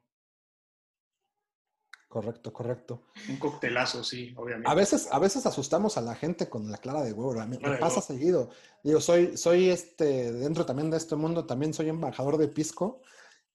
[2.11, 3.03] Correcto, correcto.
[3.29, 4.69] Un coctelazo, sí, obviamente.
[4.69, 7.33] A veces, a veces asustamos a la gente con la clara de huevo.
[7.47, 8.49] Me, me pasa seguido.
[8.83, 13.01] Digo, soy, soy este, dentro también de este mundo, también soy embajador de pisco.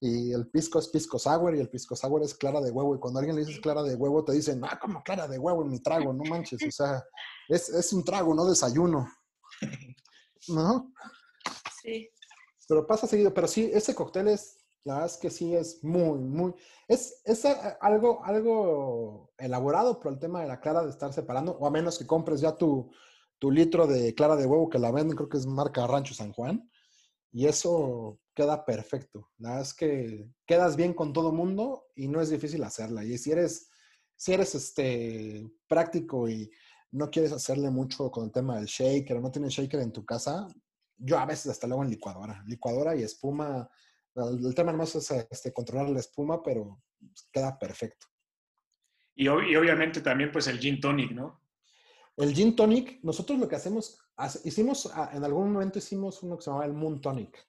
[0.01, 2.97] Y el pisco es pisco sour y el pisco sour es clara de huevo.
[2.97, 5.63] Y cuando alguien le dices clara de huevo, te dicen, ah, como clara de huevo
[5.63, 6.63] en mi trago, no manches.
[6.67, 7.05] O sea,
[7.51, 9.07] es, es un trago, no desayuno.
[10.49, 10.95] ¿No?
[11.83, 12.09] Sí.
[12.67, 13.35] Pero pasa seguido.
[13.35, 14.56] Pero sí, ese cóctel es,
[14.87, 16.55] la verdad es que sí es muy, muy...
[16.87, 17.45] Es, es
[17.81, 21.99] algo, algo elaborado por el tema de la clara de estar separando, o a menos
[21.99, 22.89] que compres ya tu,
[23.41, 26.33] tu litro de clara de huevo que la venden, creo que es marca Rancho San
[26.33, 26.71] Juan.
[27.33, 29.29] Y eso queda perfecto.
[29.39, 33.05] La verdad es que quedas bien con todo mundo y no es difícil hacerla.
[33.05, 33.69] Y si eres,
[34.15, 36.49] si eres este, práctico y
[36.93, 40.05] no quieres hacerle mucho con el tema del shaker o no tienes shaker en tu
[40.05, 40.47] casa,
[40.97, 42.41] yo a veces hasta luego en licuadora.
[42.47, 43.69] Licuadora y espuma
[44.17, 46.83] el, tema más es este, controlar la espuma, pero
[47.33, 48.07] queda perfecto.
[49.15, 51.41] Y, obviamente también pues el gin tonic, ¿no?
[52.17, 53.99] El gin tonic, nosotros lo que hacemos,
[54.45, 57.47] hicimos, ah, en algún momento hicimos uno que se llamaba el Moon Tonic.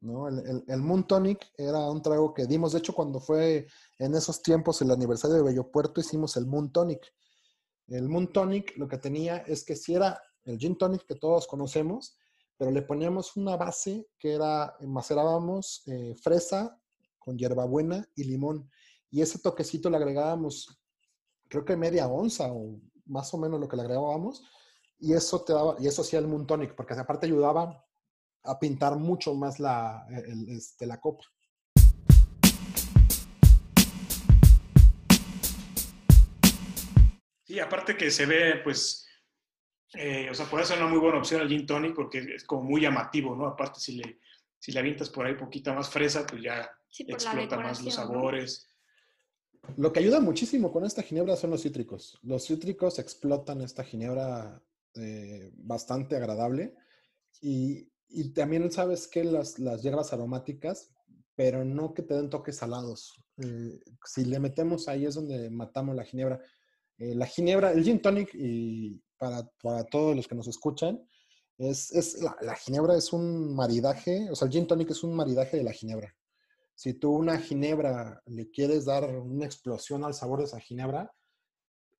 [0.00, 0.28] ¿no?
[0.28, 3.68] El, el, Moon Tonic era un trago que dimos, de hecho cuando fue
[3.98, 7.12] en esos tiempos el aniversario de Bello Puerto hicimos el Moon Tonic.
[7.86, 11.46] El Moon Tonic lo que tenía es que si era el gin tonic que todos
[11.46, 12.16] conocemos,
[12.60, 16.78] pero le poníamos una base que era, macerábamos eh, fresa
[17.18, 18.70] con hierbabuena y limón.
[19.10, 20.78] Y ese toquecito le agregábamos,
[21.48, 24.44] creo que media onza o más o menos lo que le agregábamos.
[24.98, 27.82] Y eso te daba, y eso hacía el Moon Tonic, porque aparte ayudaba
[28.42, 30.06] a pintar mucho más la,
[30.48, 31.24] este, la copa.
[37.46, 39.06] Sí, aparte que se ve, pues,
[39.94, 42.62] eh, o sea, puede ser una muy buena opción el gin tonic porque es como
[42.62, 43.46] muy llamativo, ¿no?
[43.46, 44.20] Aparte, si le,
[44.58, 46.70] si le avientas por ahí poquita más fresa, pues ya
[47.08, 48.68] explota más los sabores.
[49.76, 52.18] Lo que ayuda muchísimo con esta ginebra son los cítricos.
[52.22, 54.62] Los cítricos explotan esta ginebra
[54.94, 56.74] eh, bastante agradable.
[57.40, 60.92] Y, y, también sabes que las, las hierbas aromáticas,
[61.34, 63.24] pero no que te den toques salados.
[63.38, 66.40] Eh, si le metemos ahí es donde matamos la ginebra.
[66.98, 71.06] la ginebra, el gin tonic y para, para todos los que nos escuchan,
[71.58, 75.14] es, es la, la, ginebra es un maridaje, o sea, el gin tonic es un
[75.14, 76.16] maridaje de la ginebra.
[76.74, 81.12] Si tú una ginebra le quieres dar una explosión al sabor de esa ginebra,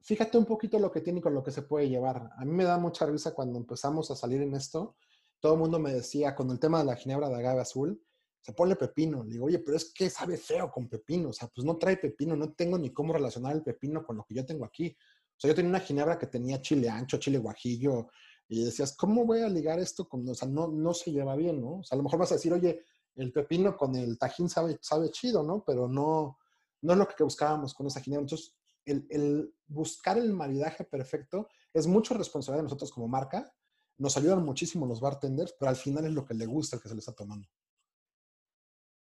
[0.00, 2.30] fíjate un poquito lo que tiene con lo que se puede llevar.
[2.38, 4.96] A mí me da mucha risa cuando empezamos a salir en esto.
[5.40, 8.02] Todo el mundo me decía, con el tema de la ginebra de agave azul,
[8.40, 9.22] se pone pepino.
[9.24, 11.28] Le digo, oye, pero es que sabe feo con pepino.
[11.28, 14.24] O sea, pues no trae pepino, no tengo ni cómo relacionar el pepino con lo
[14.24, 14.96] que yo tengo aquí.
[15.40, 18.08] O sea, yo tenía una ginebra que tenía chile ancho, chile guajillo,
[18.46, 21.62] y decías, ¿cómo voy a ligar esto con, o sea, no, no se lleva bien,
[21.62, 21.78] ¿no?
[21.78, 22.82] O sea, a lo mejor vas a decir, oye,
[23.14, 25.64] el pepino con el tajín sabe, sabe chido, ¿no?
[25.64, 26.36] Pero no,
[26.82, 28.24] no es lo que buscábamos con esa ginebra.
[28.24, 33.50] Entonces, el, el buscar el maridaje perfecto es mucho responsabilidad de nosotros como marca.
[33.96, 36.90] Nos ayudan muchísimo los bartenders, pero al final es lo que le gusta el que
[36.90, 37.48] se le está tomando.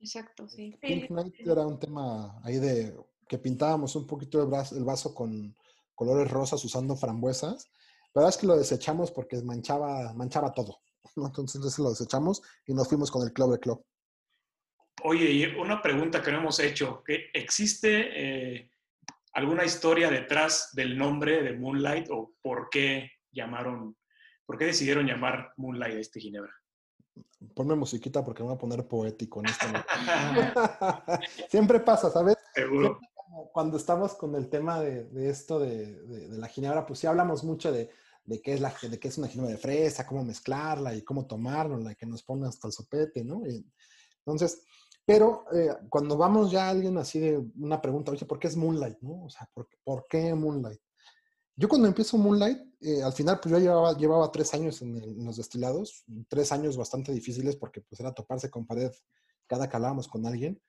[0.00, 0.78] Exacto, sí.
[0.80, 2.96] Pink Night era un tema ahí de
[3.28, 5.54] que pintábamos un poquito el el vaso con,
[5.94, 7.70] colores rosas usando frambuesas.
[8.14, 10.80] La verdad es que lo desechamos porque manchaba, manchaba todo.
[11.16, 13.84] Entonces lo desechamos y nos fuimos con el de Club.
[15.04, 17.02] Oye, y una pregunta que no hemos hecho.
[17.06, 18.70] ¿Existe eh,
[19.32, 23.96] alguna historia detrás del nombre de Moonlight o por qué llamaron,
[24.44, 26.52] por qué decidieron llamar Moonlight a este Ginebra?
[27.54, 29.66] Ponme musiquita porque me voy a poner poético en este
[31.48, 32.36] Siempre pasa, ¿sabes?
[32.54, 33.00] Seguro
[33.52, 37.90] cuando estamos con el tema de, esto de, la ginebra, pues sí hablamos mucho de,
[38.42, 41.94] qué es la, de qué es una ginebra de fresa, cómo mezclarla y cómo tomarla,
[41.94, 43.42] que nos pone hasta el sopete, ¿no?
[44.18, 44.62] entonces,
[45.04, 48.56] pero eh, cuando vamos ya a alguien así de una pregunta, oye, ¿por qué es
[48.56, 49.24] Moonlight, no?
[49.24, 50.80] O sea, ¿por, qué Moonlight?
[51.56, 55.24] Yo cuando empiezo Moonlight, eh, al final pues yo llevaba, llevaba tres años en, en,
[55.24, 58.92] los destilados, tres años bastante difíciles porque pues era toparse con pared
[59.46, 60.60] cada que hablábamos con alguien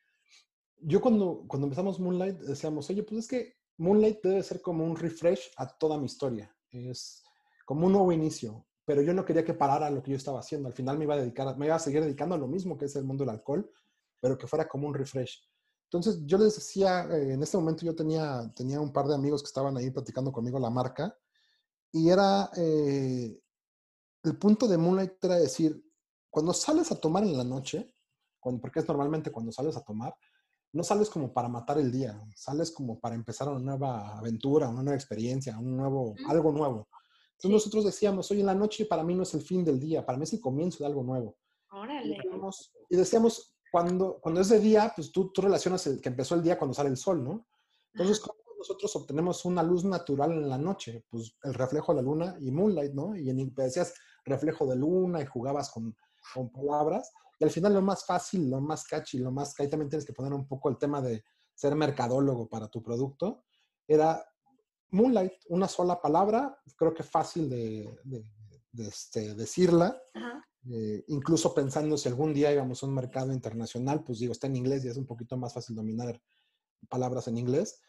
[0.85, 4.95] yo cuando, cuando empezamos Moonlight decíamos, oye, pues es que Moonlight debe ser como un
[4.95, 6.55] refresh a toda mi historia.
[6.69, 7.23] Es
[7.65, 8.65] como un nuevo inicio.
[8.85, 10.67] Pero yo no quería que parara lo que yo estaba haciendo.
[10.67, 12.85] Al final me iba a dedicar, me iba a seguir dedicando a lo mismo que
[12.85, 13.69] es el mundo del alcohol,
[14.19, 15.41] pero que fuera como un refresh.
[15.85, 19.41] Entonces yo les decía, eh, en este momento yo tenía, tenía un par de amigos
[19.41, 21.15] que estaban ahí platicando conmigo la marca
[21.91, 23.39] y era, eh,
[24.23, 25.81] el punto de Moonlight era decir,
[26.29, 27.93] cuando sales a tomar en la noche,
[28.39, 30.15] cuando, porque es normalmente cuando sales a tomar,
[30.73, 34.81] no sales como para matar el día, sales como para empezar una nueva aventura, una
[34.81, 36.87] nueva experiencia, un nuevo, algo nuevo.
[37.33, 40.05] Entonces nosotros decíamos, hoy en la noche para mí no es el fin del día,
[40.05, 41.37] para mí es el comienzo de algo nuevo.
[41.71, 42.17] Órale.
[42.89, 46.43] Y, decíamos, cuando, cuando es de día, pues tú, tú relacionas el que empezó el
[46.43, 47.45] día cuando sale el sol, ¿no?
[47.93, 52.03] Entonces, ¿cómo nosotros obtenemos una luz natural en la noche, pues el reflejo de la
[52.03, 53.15] luna y Moonlight, ¿no?
[53.15, 53.93] Y en, decías
[54.23, 55.95] reflejo de luna y jugabas con,
[56.33, 57.11] con palabras.
[57.39, 60.05] Y al final lo más fácil, lo más catchy, lo más que ahí también tienes
[60.05, 63.43] que poner un poco el tema de ser mercadólogo para tu producto,
[63.87, 64.23] era
[64.91, 67.99] Moonlight, una sola palabra, creo que fácil de,
[68.77, 69.99] este, decirla.
[70.71, 74.55] Eh, incluso pensando si algún día íbamos a un mercado internacional, pues digo, está en
[74.55, 76.21] inglés y es un poquito más fácil dominar
[76.87, 77.81] palabras en inglés.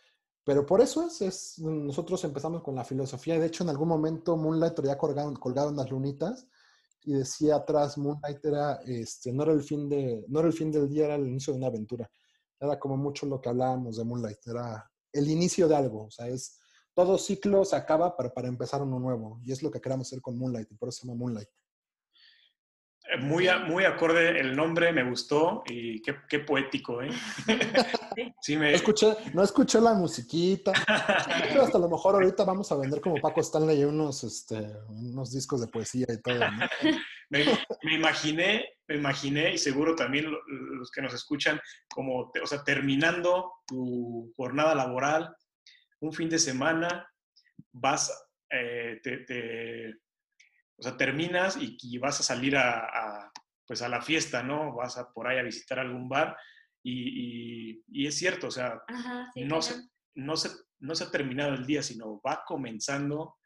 [0.44, 3.38] Pero por eso es, es, nosotros empezamos con la filosofía.
[3.38, 6.48] De hecho, en algún momento Moonlight había colgado, colgado unas lunitas
[7.04, 10.70] y decía atrás Moonlight era, este, no era el fin de, no era el fin
[10.72, 12.10] del día, era el inicio de una aventura.
[12.58, 16.06] Era como mucho lo que hablábamos de Moonlight, era el inicio de algo.
[16.06, 16.58] O sea, es
[16.94, 19.40] todo ciclo se acaba, pero para empezar uno nuevo.
[19.42, 21.48] Y es lo que queremos hacer con Moonlight, y por eso se llama Moonlight.
[23.20, 27.10] Muy, muy acorde el nombre, me gustó y qué, poético, ¿eh?
[28.40, 28.70] sí, me...
[28.70, 30.72] no, escuché, no escuché la musiquita.
[30.72, 34.56] hasta a lo mejor ahorita vamos a vender como Paco Stanley unos, este,
[34.88, 36.40] unos discos de poesía y todo.
[37.30, 43.52] me, imaginé, me imaginé, y seguro también los que nos escuchan, como, o sea, terminando
[43.66, 45.34] tu jornada laboral,
[46.00, 47.08] un fin de semana,
[47.72, 48.12] vas,
[48.50, 50.03] eh, te
[50.76, 53.30] o sea, terminas y, vas a salir a,
[53.66, 54.74] pues a la fiesta, ¿no?
[54.74, 56.36] Vas a por ahí a visitar algún bar
[56.82, 58.82] y, es cierto, o sea,
[59.36, 60.50] no, se, no, se,
[60.80, 63.36] no se ha terminado el día, sino va comenzando.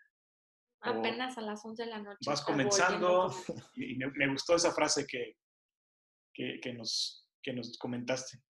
[0.81, 2.19] Apenas a las 11 de la noche.
[2.27, 3.33] Vas comenzando
[3.75, 5.37] y, me, gustó esa frase que,
[6.35, 8.41] que, nos, que nos comentaste.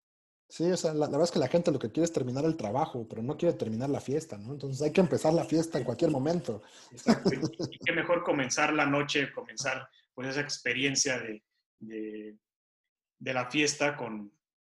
[0.48, 2.56] Sí, o sea, la, verdad es que la gente lo que quiere es terminar el
[2.56, 4.52] trabajo, pero no quiere terminar la fiesta, ¿no?
[4.52, 6.62] Entonces hay que empezar la fiesta en cualquier momento.
[6.90, 7.30] Exacto.
[7.34, 11.44] Y, qué mejor comenzar la noche, comenzar pues esa experiencia de,
[11.80, 14.32] de, la fiesta con,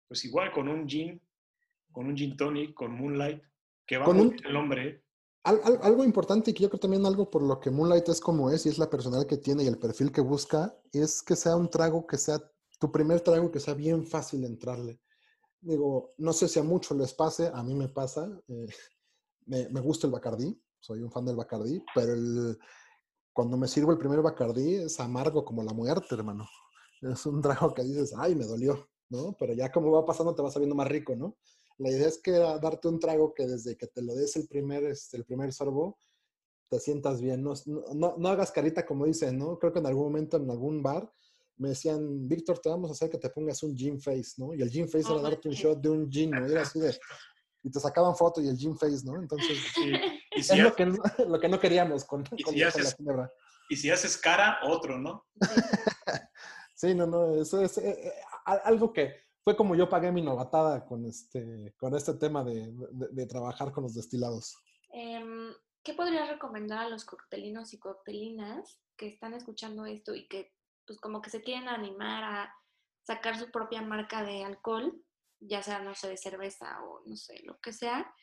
[0.08, 1.20] pues igual con un gin,
[1.92, 3.42] con un gin tonic, con Moonlight,
[3.88, 5.04] que va con un, el hombre.
[5.44, 8.68] algo importante y que yo creo también algo por lo que Moonlight es como es
[8.68, 11.68] y es la personalidad que tiene y el perfil que busca, es que sea un
[11.68, 12.40] trago que sea
[12.80, 15.00] tu primer trago que sea bien fácil entrarle
[15.64, 18.68] digo, no sé si a muchos les pase, a mí me pasa, eh,
[19.46, 22.58] me, me, gusta el Bacardí, soy un fan del Bacardí, pero el,
[23.34, 26.48] cuando me sirvo el primer Bacardí es amargo como la muerte, hermano.
[27.02, 29.36] Es un trago que dices, ay, me dolió, ¿no?
[29.38, 31.36] Pero ya como va pasando te va sabiendo más rico, ¿no?
[31.78, 34.86] La idea es que darte un trago que desde que te lo des el primer,
[34.86, 35.98] este, el primer sorbo,
[36.70, 37.44] te sientas bien.
[37.44, 37.56] No,
[37.94, 39.60] no, no hagas carita como dicen, ¿no?
[39.60, 41.12] Creo que en algún momento en algún bar
[41.58, 44.54] me decían, Víctor, te vamos a hacer que te pongas un gym face, ¿no?
[44.54, 46.46] Y el gym face era darte un shot de un gym, ¿no?
[46.46, 46.98] Era así de,
[47.64, 49.16] y te sacaban foto y el gym face, ¿no?
[49.20, 49.58] Entonces,
[50.32, 50.86] es lo, que,
[51.28, 52.96] lo, que, no queríamos con, ¿Y si haces,
[53.70, 55.26] Y si haces cara, otro, ¿no?
[56.76, 58.14] sí, no, no, eso es eh, eh,
[58.46, 62.74] algo que fue como yo pagué mi novatada con este, con este tema de,
[63.12, 64.56] de, trabajar con los destilados.
[64.92, 70.54] Em, ¿Qué podrías recomendar a los coctelinos y coctelinas que están escuchando esto y que
[70.86, 72.56] pues como que se quieren animar a
[73.04, 75.04] sacar su propia marca de alcohol,
[75.40, 78.14] ya sea, no sé, de cerveza o no sé, lo que sea,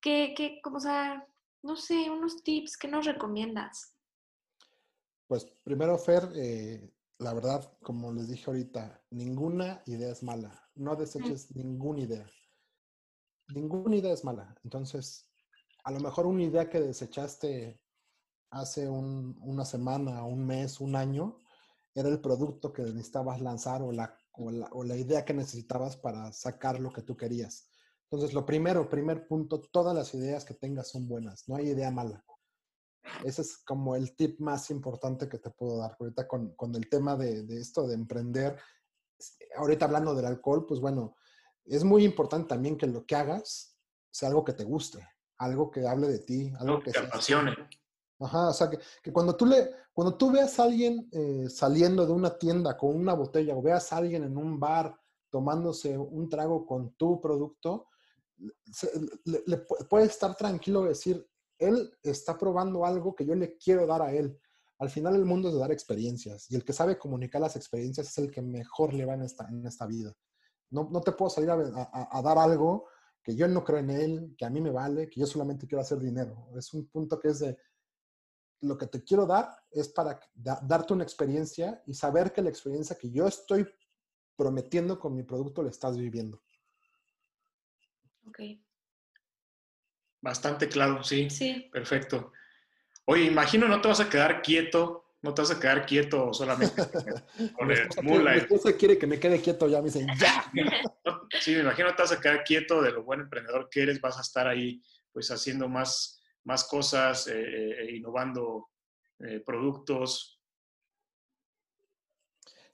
[0.00, 1.26] que, que como, sea,
[1.62, 3.96] no sé, unos tips, ¿qué nos recomiendas?
[5.26, 10.68] Pues primero, Fer, eh, la verdad, como les dije ahorita, ninguna idea es mala.
[10.74, 12.26] No deseches ninguna idea.
[13.54, 14.54] Ninguna idea es mala.
[14.64, 15.26] Entonces,
[15.84, 17.80] a lo mejor una idea que desechaste
[18.50, 21.40] hace una semana, un mes, un año,
[21.94, 26.80] era el producto que necesitabas lanzar o la, o la, idea que necesitabas para sacar
[26.80, 27.68] lo que tú querías.
[28.10, 31.90] Entonces, lo primero, primer punto, todas las ideas que tengas son buenas, no hay idea
[31.90, 32.24] mala.
[33.24, 35.96] Ese es como el tip más importante que te puedo dar.
[35.98, 38.58] Ahorita con, con el tema de, de, esto de emprender,
[39.56, 41.16] ahorita hablando del alcohol, pues bueno,
[41.64, 43.78] es muy importante también que lo que hagas
[44.10, 45.06] sea algo que te guste,
[45.38, 47.54] algo que hable de ti, algo que, te apasione.
[48.20, 52.06] Ajá, o sea, que, que, cuando, tú le, cuando tú veas a alguien eh, saliendo
[52.06, 54.96] de una tienda con una botella o veas a alguien en un bar
[55.30, 57.88] tomándose un trago con tu producto,
[59.24, 59.58] le,
[59.88, 61.26] puedes estar tranquilo decir,
[61.58, 64.38] él está probando algo que yo le quiero dar a él.
[64.78, 68.08] Al final el mundo es de dar experiencias y el que sabe comunicar las experiencias
[68.08, 70.12] es el que mejor le va en esta, en esta vida.
[70.70, 72.86] No, no te puedo salir a, a, a dar algo
[73.22, 75.80] que yo no creo en él, que a mí me vale, que yo solamente quiero
[75.80, 76.48] hacer dinero.
[76.56, 77.56] Es un punto que es de,
[78.60, 82.96] lo que te quiero dar es para darte una experiencia y saber que la experiencia
[82.96, 83.66] que yo estoy
[84.36, 86.42] prometiendo con mi producto la estás viviendo.
[88.26, 88.40] Ok.
[90.20, 91.28] Bastante claro, sí.
[91.28, 91.68] Sí.
[91.72, 92.32] Perfecto.
[93.06, 96.82] Oye, imagino no te vas a quedar quieto, no te vas a quedar quieto solamente
[97.54, 100.50] con el Mi esposa quiere que me quede quieto ya, me dicen, ¡ya!
[101.40, 104.00] sí, me imagino no te vas a quedar quieto de lo buen emprendedor que eres,
[104.00, 104.82] vas a estar ahí
[105.12, 108.68] pues haciendo más, más cosas, e innovando
[109.44, 110.40] productos.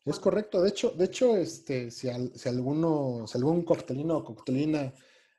[0.05, 0.63] Es correcto.
[0.63, 4.93] De hecho, de hecho este, si, si, alguno, si algún coctelino o coctelina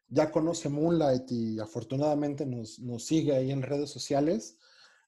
[0.08, 4.58] ya conoce Moonlight y afortunadamente nos, nos sigue ahí en redes sociales,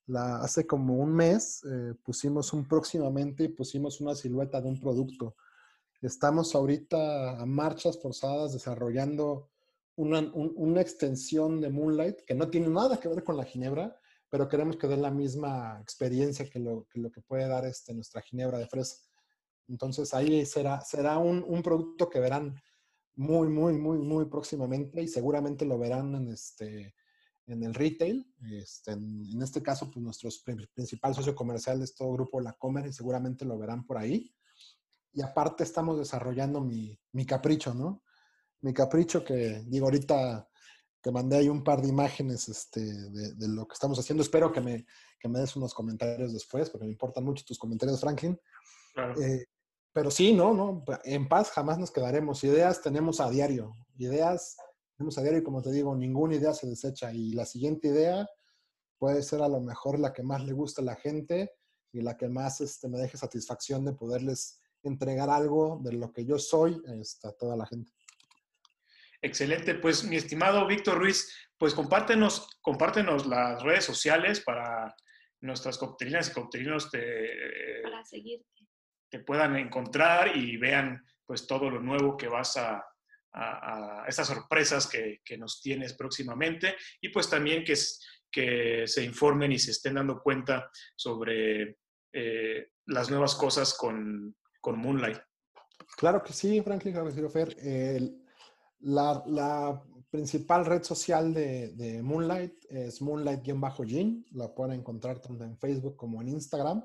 [0.08, 4.80] la, hace como un mes eh, pusimos un próximamente y pusimos una silueta de un
[4.80, 5.36] producto.
[6.02, 9.50] Estamos ahorita a marchas forzadas desarrollando
[9.96, 13.96] una, una, extensión de Moonlight que no tiene nada que ver con la ginebra,
[14.30, 18.58] pero queremos que dé la misma experiencia que lo que, puede dar este, nuestra ginebra
[18.58, 18.98] de fresa.
[19.68, 22.56] Entonces ahí será, será un, un producto que verán
[23.16, 26.96] muy, muy, muy, muy próximamente y seguramente lo verán en, este,
[27.46, 28.26] en el retail.
[28.52, 30.30] Este, en, este caso, pues nuestro
[30.74, 34.34] principal socio comercial es todo grupo La Comer y seguramente lo verán por ahí.
[35.12, 38.04] Y aparte estamos desarrollando mi, mi capricho, ¿no?
[38.64, 40.50] Mi capricho que, digo, ahorita
[41.02, 44.24] te mandé ahí un par de imágenes este, de, de, lo que estamos haciendo.
[44.24, 44.86] Espero que me,
[45.20, 48.40] que me des unos comentarios después, porque me importan mucho tus comentarios, Franklin.
[48.94, 49.22] Claro.
[49.22, 49.46] Eh,
[49.94, 52.44] pero sí, no, no, en paz jamás nos quedaremos.
[52.44, 53.76] Ideas tenemos a diario.
[53.98, 54.58] Ideas
[54.98, 57.14] tenemos a diario y como te digo, ninguna idea se desecha.
[57.14, 58.28] Y la siguiente idea
[58.98, 61.52] puede ser a lo mejor la que más le gusta a la gente
[61.92, 66.26] y la que más este, me deje satisfacción de poderles entregar algo de lo que
[66.26, 67.92] yo soy este, a toda la gente.
[69.24, 74.94] Excelente, pues mi estimado Víctor Ruiz, pues compártenos, compártenos las redes sociales para
[75.42, 78.46] nuestras coctelinas y coctelinos de, para seguirte
[79.10, 82.84] que puedan encontrar y vean pues todo lo nuevo que vas a,
[83.34, 87.76] a, estas sorpresas que, que, nos tienes próximamente y pues también que,
[88.32, 91.78] que se informen y se estén dando cuenta sobre
[92.12, 95.20] eh, las nuevas cosas con, con, Moonlight.
[95.96, 96.96] Claro que sí, Franklin,
[97.30, 97.56] Fer.
[98.84, 104.26] La, la, principal red social de, de Moonlight es Moonlight-Gin.
[104.34, 106.84] La pueden encontrar tanto en Facebook como en Instagram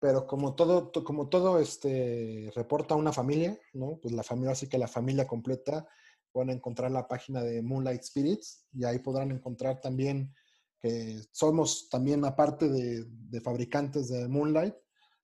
[0.00, 3.98] pero como todo, como todo este, reporta una familia, ¿no?
[4.00, 5.88] Pues la familia, así que la familia completa,
[6.30, 10.34] pueden encontrar la página de Moonlight Spirits y ahí podrán encontrar también
[10.80, 14.74] que somos también, aparte de, de fabricantes de Moonlight,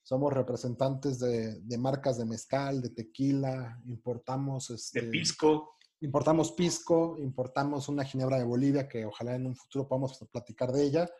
[0.05, 4.71] somos representantes de, de, marcas de mezcal, de tequila, importamos...
[4.71, 5.77] Este, de pisco.
[6.01, 10.85] Importamos pisco, importamos una ginebra de Bolivia que ojalá en un futuro podamos platicar de
[10.85, 11.11] ella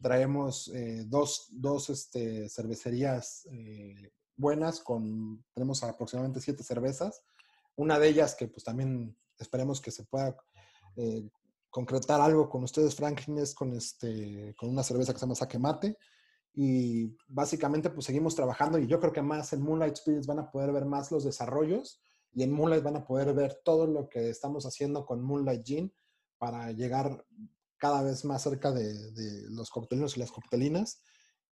[0.00, 7.22] traemos eh, dos, dos este, cervecerías eh, buenas, con, tenemos aproximadamente siete cervezas.
[7.76, 10.36] Una de ellas que pues también esperemos que se pueda
[10.96, 11.28] eh,
[11.68, 15.58] concretar algo con ustedes, Franklin, es con, este, con una cerveza que se llama Saque
[15.58, 15.96] Mate.
[16.52, 20.50] Y básicamente pues seguimos trabajando y yo creo que más en Moonlight Spirits van a
[20.50, 24.30] poder ver más los desarrollos y en Moonlight van a poder ver todo lo que
[24.30, 25.92] estamos haciendo con Moonlight Gin
[26.38, 27.24] para llegar
[27.76, 31.02] cada vez más cerca de, los coctelinos y las coctelinas.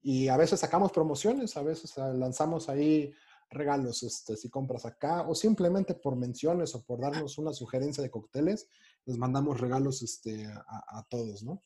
[0.03, 3.13] Y a veces sacamos promociones, a veces lanzamos ahí
[3.51, 8.11] regalos este, si compras acá, o simplemente por menciones o por darnos una sugerencia de
[8.11, 8.69] cócteles,
[9.05, 11.63] les mandamos regalos este, a, todos, ¿no?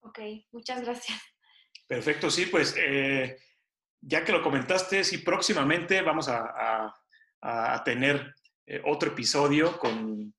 [0.00, 0.18] Ok,
[0.52, 1.18] muchas gracias.
[1.92, 3.36] Perfecto, sí, pues eh,
[4.00, 6.94] ya que lo comentaste, sí, próximamente vamos a,
[7.84, 8.34] tener
[8.64, 10.32] eh, otro episodio con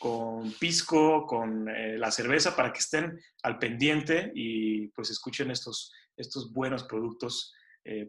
[0.00, 5.92] con pisco, con eh, la cerveza, para que estén al pendiente y pues escuchen estos,
[6.16, 7.54] estos buenos productos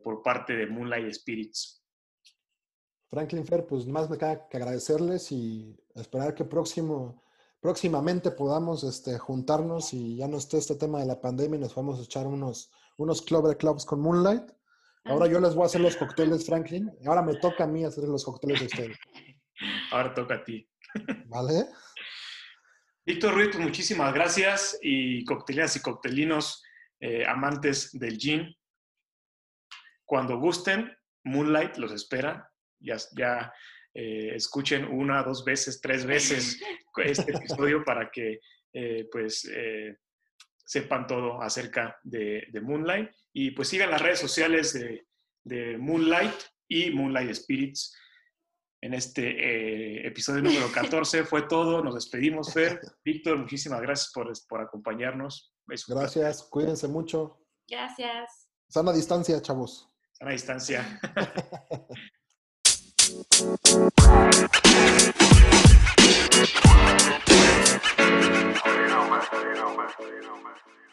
[0.03, 1.83] por parte de Moonlight Spirits.
[3.09, 7.23] Franklin Fair, pues más me queda que agradecerles y esperar que próximo,
[7.61, 11.75] próximamente podamos este, juntarnos y ya no esté este tema de la pandemia y nos
[11.75, 14.51] vamos a echar unos, unos Clover Clubs con Moonlight.
[15.05, 16.91] Ahora yo les voy a hacer los cócteles, Franklin.
[17.05, 18.97] Ahora me toca a mí hacer los cócteles de ustedes.
[19.91, 20.67] Ahora toca a ti.
[21.27, 21.67] ¿Vale?
[23.05, 26.63] Víctor Ruiz, pues muchísimas gracias y coctelinas y coctelinos
[26.99, 28.55] eh, amantes del gin.
[30.05, 32.51] Cuando gusten, Moonlight los espera.
[32.79, 33.53] Ya, ya
[33.93, 36.59] eh, escuchen una, dos veces, tres veces
[36.97, 38.39] este episodio para que
[38.73, 39.49] eh, pues
[40.65, 43.11] sepan todo acerca de, Moonlight.
[43.33, 45.05] Y pues sigan las redes sociales de,
[45.43, 46.35] de Moonlight
[46.67, 47.95] y Moonlight Spirits
[48.81, 51.23] en este eh, episodio número 14.
[51.25, 51.83] Fue todo.
[51.83, 52.79] Nos despedimos, Fer.
[53.03, 55.53] Víctor, muchísimas gracias por, por acompañarnos.
[55.87, 57.45] Gracias, cuídense mucho.
[57.69, 58.49] Gracias.
[58.67, 59.89] Sana distancia, chavos.
[60.13, 60.99] Sana distancia.
[63.41, 63.57] You know,
[69.09, 69.89] man.
[69.99, 70.21] You.
[70.21, 70.90] You.